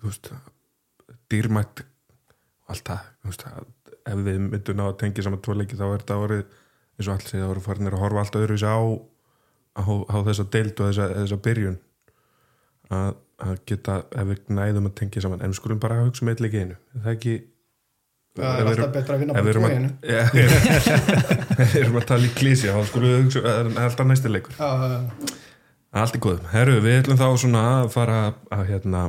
þú 0.00 0.10
veist 0.10 0.30
að 0.34 1.16
dýrmætt 1.32 1.84
og 1.84 2.74
allt 2.74 2.90
það 2.90 3.08
þú 3.22 3.32
veist 3.32 3.46
að 3.48 3.72
ef 4.04 4.22
við 4.26 4.38
myndum 4.44 4.78
ná 4.78 4.84
að 4.88 4.98
tengja 5.00 5.24
saman 5.24 5.42
tvo 5.44 5.56
leiki 5.56 5.78
þá 5.78 5.86
er 5.86 6.02
þetta 6.02 6.20
árið 6.20 6.42
eins 6.44 7.08
og 7.08 7.14
allt 7.14 7.30
segja 7.30 7.44
þá 7.44 7.50
voru 7.50 7.64
farinir 7.64 7.96
að 7.96 8.04
horfa 8.04 8.24
allt 8.24 8.38
öðru 8.40 8.58
á, 8.60 8.78
á, 9.80 9.82
á 9.82 10.16
þessa 10.28 10.46
deild 10.54 10.80
og 10.80 10.90
þessa, 10.90 11.08
þessa 11.14 11.40
byrjun. 11.46 11.78
Að, 12.94 13.14
að 13.44 13.54
geta 13.70 13.96
ef 14.12 14.28
við 14.28 14.52
næðum 14.52 14.90
að 14.90 14.96
tengja 15.00 15.24
saman 15.24 15.42
en 15.42 15.56
skulum 15.56 15.80
bara 15.82 16.02
hugsa 16.02 16.24
um 16.24 16.30
eitt 16.30 16.42
leiki 16.44 16.60
í 16.60 16.66
einu. 16.66 16.76
Er 16.94 17.06
það 17.06 17.16
ekki 17.16 17.34
það 18.34 18.60
er 18.60 18.70
alltaf 18.72 18.92
betra 18.94 19.14
að 19.14 19.22
vinna 19.22 19.34
að, 19.38 19.48
ja, 20.14 20.24
ef 20.26 21.74
við 21.74 21.80
erum 21.84 21.98
að 22.00 22.06
tala 22.10 22.26
í 22.26 22.34
klísi 22.34 22.72
þá 22.72 22.80
skulum 22.88 23.12
við 23.12 23.20
hugsa 23.22 23.44
það 23.46 23.58
er 23.62 23.82
alltaf 23.84 24.10
næsti 24.10 24.32
leikur 24.34 24.62
Allt 25.94 26.16
í 26.16 26.18
góðum. 26.18 26.48
Herru, 26.50 26.80
við 26.82 26.96
ætlum 27.04 27.18
þá 27.20 27.28
svona 27.38 27.60
að 27.76 27.92
fara 27.94 28.16
að 28.50 28.64
hérna 28.72 29.02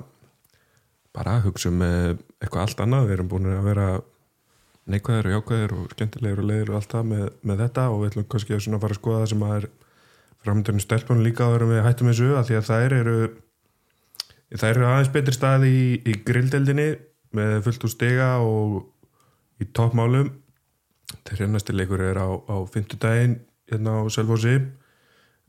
bara 1.16 1.40
að 1.40 1.48
hugsa 1.48 1.72
um 1.72 1.80
eh, 1.82 2.12
eitthvað 2.44 2.62
allt 2.62 2.84
annað. 2.84 3.08
Við 3.08 3.16
erum 3.16 3.32
búin 3.32 3.48
að 3.50 3.64
vera 3.66 3.88
neikvæðir 4.94 5.30
og 5.30 5.34
jákvæðir 5.34 5.74
og 5.74 5.96
skemmtilegir 5.96 6.42
og 6.44 6.48
leiðir 6.52 6.70
og 6.70 6.78
allt 6.78 6.94
það 6.94 7.08
með, 7.10 7.24
með 7.42 7.64
þetta 7.64 7.88
og 7.90 7.98
við 8.04 8.12
ætlum 8.12 8.28
kannski 8.30 8.58
að 8.60 8.78
fara 8.84 8.94
að 8.94 9.00
skoða 9.00 9.24
það 9.24 9.32
sem 9.32 9.46
að 9.48 9.56
er 9.56 9.68
framöndurinn 10.46 10.84
stelpunum 10.84 11.26
líka 11.26 11.48
áður 11.50 11.66
en 11.66 11.74
við 11.74 11.84
hættum 11.88 12.12
þessu 12.12 12.30
að 12.38 12.52
því 12.52 12.60
að 12.60 12.70
þær 12.70 12.96
eru 13.00 13.18
þær 14.54 14.70
eru 14.70 14.88
aðeins 14.92 15.14
betri 15.16 15.34
stað 15.34 15.66
í, 15.66 15.80
í 16.06 16.14
grilldeldinni 16.28 16.90
með 17.36 17.56
fullt 17.66 17.88
úr 17.88 17.94
stiga 17.96 18.30
og 18.46 18.78
í 19.62 19.68
toppmálum. 19.76 20.32
Þeirri 21.26 21.48
næsti 21.52 21.76
leikur 21.76 22.02
er 22.06 22.20
á, 22.20 22.28
á 22.28 22.56
fimmtudaginn 22.72 23.40
hérna 23.70 24.00
á 24.00 24.04
Selfossi. 24.14 24.58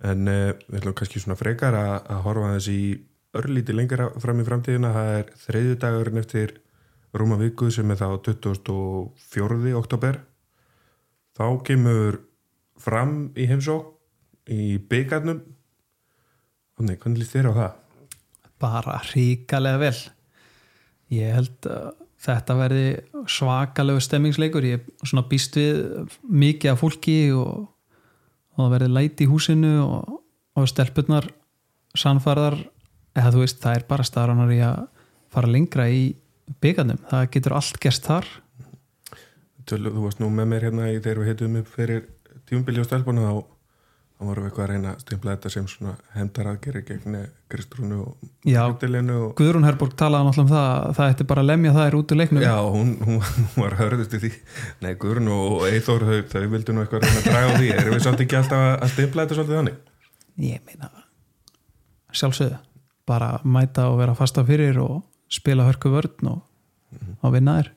En 0.06 0.28
uh, 0.28 0.52
við 0.68 0.80
ætlum 0.80 0.96
kannski 0.98 1.22
svona 1.22 1.38
frekar 1.40 1.76
að, 1.78 1.94
að 2.12 2.22
horfa 2.26 2.50
aðeins 2.50 2.70
í 2.72 2.80
örlíti 3.36 3.76
lengra 3.76 4.10
fram 4.22 4.42
í 4.42 4.46
framtíðina. 4.46 4.92
Það 4.96 5.12
er 5.16 5.32
þriðju 5.46 5.78
dagurinn 5.82 6.22
eftir 6.22 6.54
rúma 7.16 7.40
viku 7.40 7.70
sem 7.72 7.90
er 7.90 8.00
þá 8.00 8.08
24. 8.28 9.72
oktober 9.78 10.20
þá 11.36 11.46
kemur 11.64 12.20
fram 12.80 13.30
í 13.36 13.48
heimsók 13.48 13.94
í 14.52 14.76
byggarnum 14.90 15.40
hvernig 16.76 17.16
líst 17.16 17.32
þér 17.32 17.50
á 17.50 17.52
það? 17.56 17.74
bara 18.60 19.00
ríkalega 19.12 19.80
vel. 19.80 19.98
Ég 21.12 21.34
held 21.36 21.68
að 21.70 22.05
þetta 22.26 22.58
verði 22.58 22.84
svakalegu 23.30 24.02
stemmingsleikur. 24.02 24.66
Ég 24.66 24.82
er 24.82 25.08
svona 25.08 25.26
býst 25.30 25.56
við 25.58 25.82
mikið 26.26 26.72
af 26.72 26.82
fólki 26.82 27.16
og, 27.36 27.66
og 28.56 28.62
það 28.62 28.72
verði 28.76 28.92
læti 28.96 29.26
í 29.26 29.30
húsinu 29.30 29.74
og, 29.84 30.16
og 30.56 30.70
stelpurnar 30.70 31.28
sannfarðar 31.96 32.58
eða 33.16 33.32
þú 33.32 33.42
veist 33.44 33.62
það 33.62 33.78
er 33.78 33.86
bara 33.88 34.06
staðranar 34.06 34.52
í 34.52 34.60
að 34.64 34.82
fara 35.32 35.50
lengra 35.50 35.88
í 35.92 36.02
byggarnum, 36.62 37.00
það 37.10 37.30
getur 37.34 37.56
allt 37.56 37.80
gerst 37.82 38.06
þar. 38.06 38.28
Þú 39.66 39.98
varst 39.98 40.20
nú 40.22 40.28
með 40.30 40.50
mér 40.52 40.68
hérna 40.68 40.90
í 40.92 41.00
þegar 41.00 41.20
við 41.22 41.30
heitum 41.32 41.58
upp 41.60 41.70
fyrir 41.74 42.04
tímubili 42.46 42.82
og 42.82 42.86
stelpunum 42.86 43.26
þá, 43.26 43.55
þá 44.16 44.22
vorum 44.24 44.44
við 44.44 44.48
eitthvað 44.48 44.64
að 44.64 44.70
reyna 44.72 44.90
að 44.94 45.00
stimpla 45.04 45.32
þetta 45.36 45.50
sem 45.52 45.66
svona 45.68 45.94
hendaraðgeri 46.16 46.80
gegn 46.88 47.16
Kristrúnu 47.52 47.98
og. 48.00 48.28
Hlutilinu 48.46 49.16
og 49.26 49.34
Guðrún 49.38 49.66
Herborg 49.68 49.92
talaði 50.00 50.28
náttúrulega 50.30 50.46
um 50.46 50.52
það 50.54 50.94
það 50.96 51.10
ætti 51.14 51.26
bara 51.32 51.42
að 51.44 51.50
lemja 51.50 51.72
það 51.76 51.88
er 51.90 51.96
út 51.98 52.14
úr 52.14 52.20
leiknum. 52.22 52.42
Já, 52.46 52.54
hún, 52.76 52.94
hún, 53.06 53.20
hún 53.20 53.50
var 53.64 53.76
hörðust 53.82 54.16
í 54.16 54.22
því. 54.24 54.30
Nei, 54.86 54.92
Guðrun 55.04 55.28
og 55.36 55.66
Eithór 55.68 56.06
þau, 56.08 56.16
þau 56.32 56.46
vildu 56.56 56.74
nú 56.76 56.82
eitthvað 56.86 57.04
reyna 57.04 57.20
að 57.20 57.28
draga 57.28 57.52
á 57.52 57.56
því. 57.60 57.68
Erum 57.76 57.94
við 57.98 58.04
samt 58.08 58.24
ekki 58.24 58.38
alltaf 58.40 58.64
að- 58.64 58.78
að 58.86 58.92
stimpla 58.96 59.26
þetta 59.26 59.38
svolítið 59.40 59.60
þannig? 59.60 59.78
Ég 60.46 60.64
meina 60.70 60.90
sjálfsögðu, 62.16 62.58
bara 63.08 63.30
mæta 63.44 63.86
og 63.92 63.98
vera 64.00 64.14
fasta 64.16 64.44
fyrir 64.48 64.78
og 64.80 65.02
spila 65.32 65.66
hörku 65.68 65.90
vörn 65.92 66.30
og, 66.30 66.40
og 67.20 67.32
vinna 67.34 67.58
þér 67.60 67.70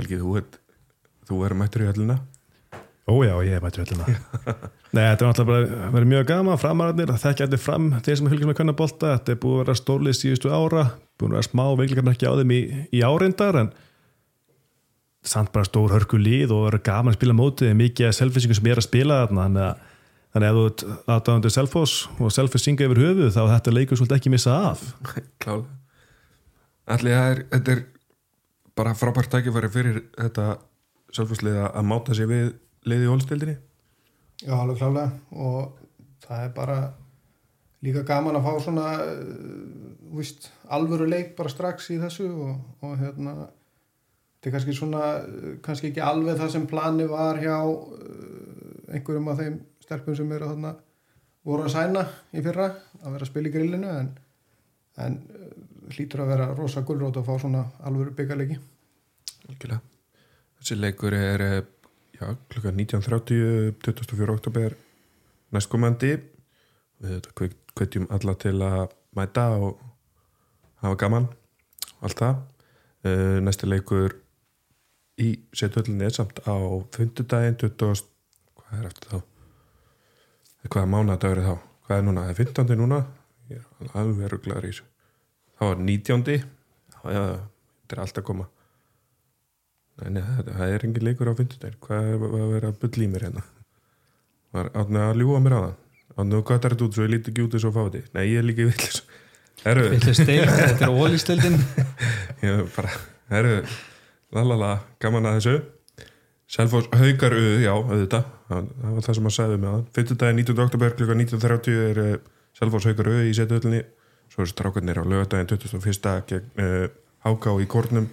Helgi, 0.00 0.18
þú, 0.20 0.40
þú 1.28 1.38
verður 1.42 1.60
mættur 1.62 1.84
í 1.84 1.90
höllina 1.90 2.16
Ó 3.06 3.14
já, 3.22 3.34
ég 3.46 3.54
er 3.58 3.62
mættur 3.62 3.84
höllina 3.84 4.06
Nei, 4.96 5.02
þetta 5.10 5.26
er 5.26 5.30
náttúrulega 5.30 5.48
bara 5.76 5.88
verið 5.92 6.12
mjög 6.12 6.28
gaman 6.30 6.60
framararnir, 6.60 7.10
það 7.12 7.24
þekkja 7.26 7.48
allir 7.48 7.60
fram 7.60 7.88
þeir 8.00 8.20
sem 8.20 8.30
fylgjast 8.32 8.62
með 8.62 8.76
bolta, 8.78 9.10
þetta 9.18 9.34
er 9.34 9.40
búið 9.42 9.56
að 9.56 9.60
vera 9.62 9.80
stórlið 9.80 10.16
síðustu 10.16 10.52
ára, 10.52 10.84
búið 11.20 11.28
að 11.28 11.36
vera 11.36 11.48
smá 11.50 11.64
veikleikamerki 11.80 12.30
á 12.30 12.32
þeim 12.38 12.54
í, 12.56 12.60
í 12.96 13.02
áreindar 13.04 13.60
en 13.60 13.74
samt 15.26 15.52
bara 15.52 15.68
stór 15.68 15.92
hörku 15.92 16.20
lið 16.22 16.54
og 16.54 16.68
verið 16.70 16.86
gaman 16.86 17.12
að 17.12 17.18
spila 17.18 17.36
mótið. 17.36 17.74
Mikið 17.76 18.08
af 18.08 18.16
selfisingu 18.16 18.56
sem 18.56 18.70
er 18.70 18.80
að 18.80 18.86
spila 18.86 19.20
þarna 19.24 19.46
þannig 19.46 19.84
Þannig 20.36 20.50
að 20.50 20.56
ef 20.58 20.58
þú 20.60 20.64
ert 20.68 20.82
aðdáðandi 21.14 21.50
Selfoss 21.54 21.92
og 22.20 22.32
Selfoss 22.34 22.66
synga 22.66 22.84
yfir 22.84 22.98
höfuð 23.00 23.30
þá 23.32 23.38
þetta 23.54 23.72
leikur 23.72 23.96
svolítið 23.96 24.16
ekki 24.18 24.32
missa 24.34 24.56
af. 24.68 24.82
Klálega. 25.40 25.76
Allir, 26.92 27.14
er, 27.16 27.40
þetta 27.54 27.72
er 27.72 27.80
bara 28.76 28.92
frábært 29.00 29.30
tækifæri 29.32 29.70
fyrir 29.72 30.02
þetta 30.12 30.44
sjálfhúslið 31.16 31.56
að 31.64 31.88
máta 31.88 32.18
sig 32.18 32.28
við 32.28 32.50
liði 32.84 33.08
í 33.08 33.10
hólstildinni 33.14 33.56
Já, 34.44 34.52
alveg 34.56 34.80
klálega 34.80 35.10
og 35.32 35.76
það 36.26 36.42
er 36.44 36.54
bara 36.56 36.78
líka 37.86 38.02
gaman 38.08 38.36
að 38.36 38.48
fá 38.48 38.64
svona 38.64 38.88
uh, 39.00 40.16
víst, 40.16 40.50
alvöru 40.72 41.06
leik 41.08 41.36
bara 41.38 41.52
strax 41.52 41.90
í 41.94 42.00
þessu 42.02 42.26
og, 42.28 42.58
og 42.84 42.96
hérna 43.00 43.36
þetta 43.46 44.50
er 44.50 44.56
kannski 44.56 44.76
svona 44.76 45.04
uh, 45.22 45.54
kannski 45.64 45.92
ekki 45.92 46.04
alveg 46.04 46.40
það 46.40 46.52
sem 46.56 46.68
plani 46.68 47.08
var 47.08 47.40
hjá 47.40 47.56
uh, 47.62 48.92
einhverjum 48.92 49.32
af 49.32 49.40
þeim 49.40 49.58
stelpum 49.86 50.18
sem 50.18 50.36
eru 50.36 50.50
þarna 50.52 50.74
voru 51.46 51.66
að 51.66 51.74
sæna 51.76 52.04
í 52.34 52.42
fyrra 52.42 52.70
að 53.02 53.12
vera 53.12 53.22
að 53.22 53.30
spila 53.30 53.50
í 53.50 53.54
grillinu 53.54 53.92
en, 54.00 54.14
en 55.04 55.20
hlýtur 55.94 56.24
að 56.24 56.32
vera 56.32 56.48
rosa 56.56 56.82
gullrót 56.86 57.20
að 57.20 57.28
fá 57.28 57.36
svona 57.38 57.62
alvöru 57.86 58.14
byggalegi. 58.16 58.56
Þessi 60.56 60.78
leikur 60.80 61.14
er 61.14 61.44
eh, 61.44 61.60
já, 62.20 62.36
klukkan 62.48 62.76
19.30 62.76 63.74
24. 63.84 64.32
oktober 64.32 64.76
næstkomandi 65.52 66.16
við 67.02 67.28
kveitjum 67.76 68.06
alla 68.10 68.34
til 68.40 68.56
að 68.64 68.94
mæta 69.16 69.48
og 69.60 69.80
hafa 70.82 70.96
gaman 71.00 71.28
og 71.28 72.08
allt 72.08 72.22
það 72.22 72.34
uh, 73.06 73.38
næsti 73.44 73.68
leikur 73.68 74.16
í 75.20 75.30
setuöllinni 75.56 76.08
er 76.08 76.16
samt 76.16 76.40
á 76.44 76.56
fundudaginn 76.96 77.56
20. 77.60 78.04
hvað 78.56 78.80
er 78.80 78.90
eftir 78.90 79.14
þá 79.14 79.20
hvaða 80.66 80.90
mánadagur 80.92 81.40
er 81.40 81.46
þá 81.46 81.56
hvað 81.86 81.98
er 82.00 82.06
núna, 82.08 82.26
er 82.28 82.34
15. 82.34 82.76
núna 82.80 83.04
ég 83.52 83.62
er 83.62 83.92
alveg 83.94 84.32
ruglaður 84.32 84.68
í 84.68 84.72
þessu 84.72 84.88
þá 85.56 85.64
er 85.70 85.82
19. 85.84 86.36
já, 86.36 87.00
já, 87.12 87.22
þetta 87.84 87.96
er 87.96 88.04
allt 88.04 88.20
að 88.20 88.28
koma 88.32 88.48
Nei, 89.96 90.22
það, 90.22 90.52
það 90.52 90.74
er 90.74 90.86
engin 90.86 91.06
leikur 91.08 91.30
á 91.32 91.38
fundudaginn 91.38 91.78
hvað 91.86 92.08
er 92.12 92.24
að 92.26 92.50
vera 92.52 92.72
að 92.72 92.80
bull 92.82 93.04
í 93.04 93.10
mér 93.12 93.26
hérna? 93.28 93.44
Var 94.56 94.72
átni 94.76 95.02
að 95.02 95.22
ljúa 95.22 95.42
mér 95.44 95.56
á 95.56 95.60
það? 95.62 95.76
Og 96.16 96.34
gott 96.48 96.64
er 96.64 96.74
þetta 96.74 96.86
út 96.86 96.96
svo 96.96 97.04
ég 97.06 97.12
líti 97.12 97.32
ekki 97.32 97.44
út 97.44 97.56
og 97.56 97.76
fáti 97.76 98.02
nei, 98.16 98.24
ég 98.30 98.40
er 98.40 98.46
líka 98.48 98.68
villis 98.68 99.02
Herru, 99.64 99.88
þetta? 99.96 100.86
Er 100.86 100.92
ólistildin 100.92 101.56
ég 102.44 102.50
er 102.52 102.68
bara 102.76 102.92
Herru, 103.32 103.56
lalala, 104.36 104.76
gaman 105.02 105.26
að 105.26 105.40
þessu. 105.40 105.54
Selfoss 106.46 106.86
haukar 106.94 107.34
auð, 107.34 107.54
já, 107.64 107.72
auðvitað. 107.74 108.28
Það 108.46 108.68
það 108.70 108.92
var 108.94 109.06
það 109.06 109.16
sem 109.18 109.26
að 109.26 109.34
sagði 109.34 109.56
mig 109.62 109.72
að 109.72 109.80
Fyttudaginn 109.96 110.38
19. 110.44 110.60
oktober 110.62 110.92
kl. 110.94 111.08
19.30 111.10 111.80
er 111.88 112.02
uh, 112.04 112.12
Selfoss 112.54 112.86
haukar 112.86 113.10
auð 113.10 113.24
í 113.26 113.32
setuöllinni 113.34 113.80
svo 114.30 114.44
er 114.44 114.52
strákarnir 114.52 115.00
á 115.02 115.04
lögadaginn 115.06 115.50
21. 115.50 116.06
gegn 116.30 116.62
uh, 116.62 116.86
Háká 117.26 117.56
í 117.58 117.66
Kornum 117.70 118.06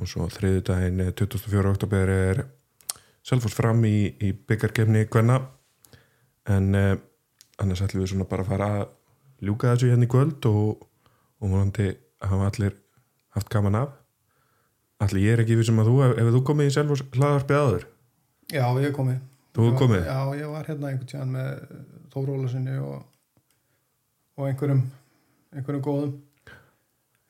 og 0.00 0.08
svo 0.08 0.26
þriðudaginn 0.32 1.04
eh, 1.04 1.12
24. 1.16 1.62
oktober 1.74 2.12
er 2.14 2.42
Selfoss 3.26 3.56
fram 3.56 3.82
í, 3.84 4.08
í 4.16 4.32
byggarkefni 4.32 5.04
Gvenna 5.12 5.36
en 6.48 6.76
uh, 6.76 6.94
annars 7.60 7.82
ætlum 7.84 8.06
við 8.06 8.14
svona 8.14 8.26
bara 8.28 8.46
að 8.46 8.52
fara 8.54 8.68
að 8.78 8.84
ljúka 9.44 9.74
þessu 9.74 9.90
hérna 9.92 10.08
í 10.08 10.10
kvöld 10.10 10.46
og, 10.48 10.86
og 11.40 11.52
vonandi 11.52 11.90
hafa 12.24 12.48
allir 12.48 12.78
haft 13.36 13.52
gaman 13.52 13.76
af 13.82 13.92
allir 15.04 15.26
ég 15.26 15.36
er 15.36 15.44
ekki 15.44 15.58
vissum 15.60 15.82
að 15.82 15.92
þú 15.92 15.98
ef, 16.06 16.14
ef 16.22 16.32
þú 16.36 16.42
komið 16.48 16.70
í 16.70 16.74
Selfoss 16.78 17.04
hlaðarpið 17.16 17.60
áður 17.60 17.86
Já, 18.50 18.64
ég 18.82 18.96
komið 18.96 19.20
Þú 19.50 19.68
komið? 19.78 20.04
Já, 20.06 20.18
ég 20.38 20.50
var 20.50 20.66
hérna 20.70 20.90
einhvern 20.90 21.08
tíðan 21.10 21.32
með 21.34 21.48
Þóróla 22.10 22.50
sinni 22.50 22.76
og, 22.80 23.00
og 24.38 24.48
einhverjum 24.48 24.82
einhverjum 25.50 25.84
góðum 25.84 26.12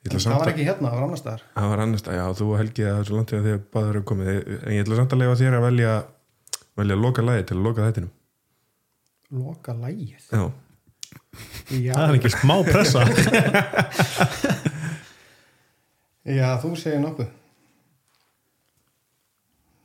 það 0.09 0.23
samt 0.23 0.39
var 0.41 0.49
ekki 0.49 0.65
hérna, 0.65 0.89
það 0.89 0.95
var 0.97 1.05
annars 1.07 1.21
staðar. 1.21 1.43
Það 1.53 1.67
var 1.71 1.83
annars 1.83 2.05
að 2.07 2.17
já, 2.17 2.23
þú 2.39 2.47
og 2.47 2.57
Helgi 2.61 2.85
að 2.85 2.91
það 2.95 3.01
er 3.01 3.07
svo 3.09 3.17
langt 3.19 3.33
þegar 3.33 3.45
þið 3.47 3.59
báður 3.75 3.91
eru 3.91 4.03
komið. 4.11 4.31
En 4.61 4.73
ég 4.73 4.83
ætla 4.85 4.97
samt 4.97 5.13
að 5.13 5.21
leifa 5.21 5.37
þér 5.41 5.57
að 5.59 5.65
velja 5.67 5.91
velja 6.81 6.97
að 6.97 7.03
loka 7.05 7.25
lagi 7.27 7.45
til 7.49 7.57
að 7.57 7.63
loka 7.67 7.85
þættinum. 7.87 8.11
Loka 9.31 9.75
lægið 9.77 10.25
Já, 10.31 10.43
Já, 11.71 11.93
Það 11.93 12.07
er 12.07 12.17
ekki 12.17 12.31
smá 12.33 12.55
pressa. 12.67 13.03
já 16.39 16.47
þú 16.63 16.73
segir 16.79 17.01
nokkuð. 17.03 17.29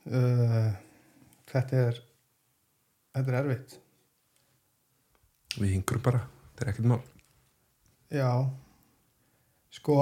Uh, 0.06 0.72
Þetta 1.50 1.82
er 1.88 2.00
þetta 3.16 3.32
er 3.32 3.38
erfitt. 3.40 3.76
Við 5.56 5.70
hingrum 5.72 6.02
bara, 6.04 6.20
þetta 6.52 6.64
er 6.64 6.70
ekkert 6.72 6.88
mál. 6.90 7.00
Já 8.12 8.28
Sko 9.76 9.96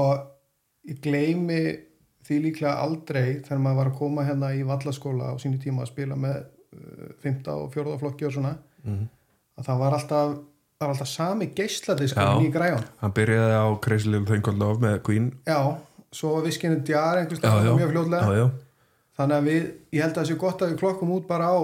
ég 0.89 1.01
gleymi 1.05 1.61
því 2.25 2.39
líklega 2.47 2.79
aldrei 2.81 3.41
þegar 3.45 3.61
maður 3.61 3.79
var 3.83 3.91
að 3.93 3.99
koma 3.99 4.25
hérna 4.25 4.51
í 4.57 4.63
vallaskóla 4.69 5.33
á 5.33 5.35
sínu 5.41 5.59
tíma 5.61 5.85
að 5.85 5.91
spila 5.93 6.17
með 6.17 6.37
uh, 6.41 7.13
5. 7.25 7.49
og 7.53 7.71
4. 7.75 7.99
flokki 8.01 8.29
og 8.29 8.35
svona 8.39 8.55
Mhm. 8.85 9.07
að 9.59 9.65
það 9.69 9.79
var 9.81 9.95
alltaf 9.97 10.33
það 10.75 10.83
var 10.85 10.91
alltaf 10.93 11.09
sami 11.09 11.47
Já. 11.49 11.53
geisladiskurinn 11.63 12.45
í 12.45 12.53
græjón 12.53 12.83
Hann 13.01 13.13
byrjaði 13.17 13.55
á 13.57 13.67
Crazy 13.81 14.09
Little 14.11 14.27
Thing 14.29 14.43
Called 14.45 14.61
Love 14.61 14.81
með 14.85 14.99
Queen 15.07 15.31
Já, 15.49 15.77
svo 16.13 16.35
viskinu 16.45 16.83
djar 16.85 17.17
einhvers 17.23 17.41
já, 17.65 17.73
mjög 17.79 17.95
já. 18.37 18.51
þannig 19.17 19.37
að 19.39 19.49
við, 19.49 19.63
ég 19.95 20.03
held 20.03 20.13
að 20.13 20.21
það 20.21 20.29
sé 20.29 20.37
gott 20.45 20.63
að 20.67 20.73
við 20.75 20.79
klokkum 20.83 21.15
út 21.17 21.27
bara 21.31 21.49
á 21.49 21.57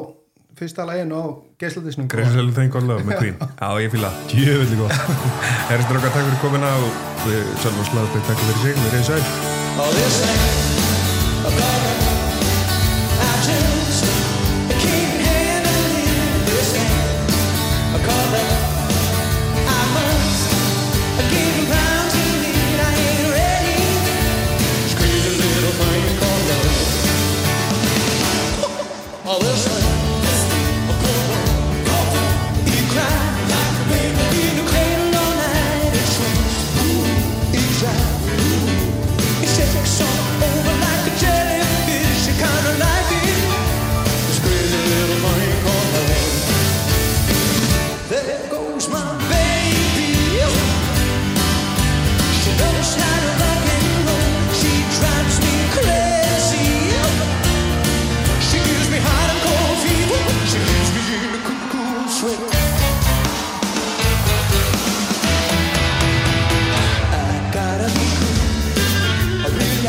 fyrsta 0.58 0.84
læginu 0.88 1.14
á 1.20 1.24
Crazy 1.60 2.36
Little 2.36 2.54
Thing 2.56 2.70
Called 2.72 2.88
Love 2.88 3.04
með 3.04 3.16
Queen. 3.20 3.36
Já, 3.40 3.68
ég 3.84 3.90
fýla 3.92 4.10
Djöfellig 4.30 4.78
gott. 4.80 4.96
Herri 5.70 5.82
strákar, 5.86 6.10
takk 6.10 6.24
fyrir 6.24 6.40
komina 6.44 6.70
og 6.80 6.90
við 7.26 7.42
sjálfum 7.60 7.86
slaðum 7.92 8.24
takk 8.30 8.38
fyrir 8.46 8.58
sig, 8.64 8.74
við 8.80 8.90
reyðum 8.96 9.06
sæl 11.68 11.79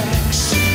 tracks. 0.02 0.71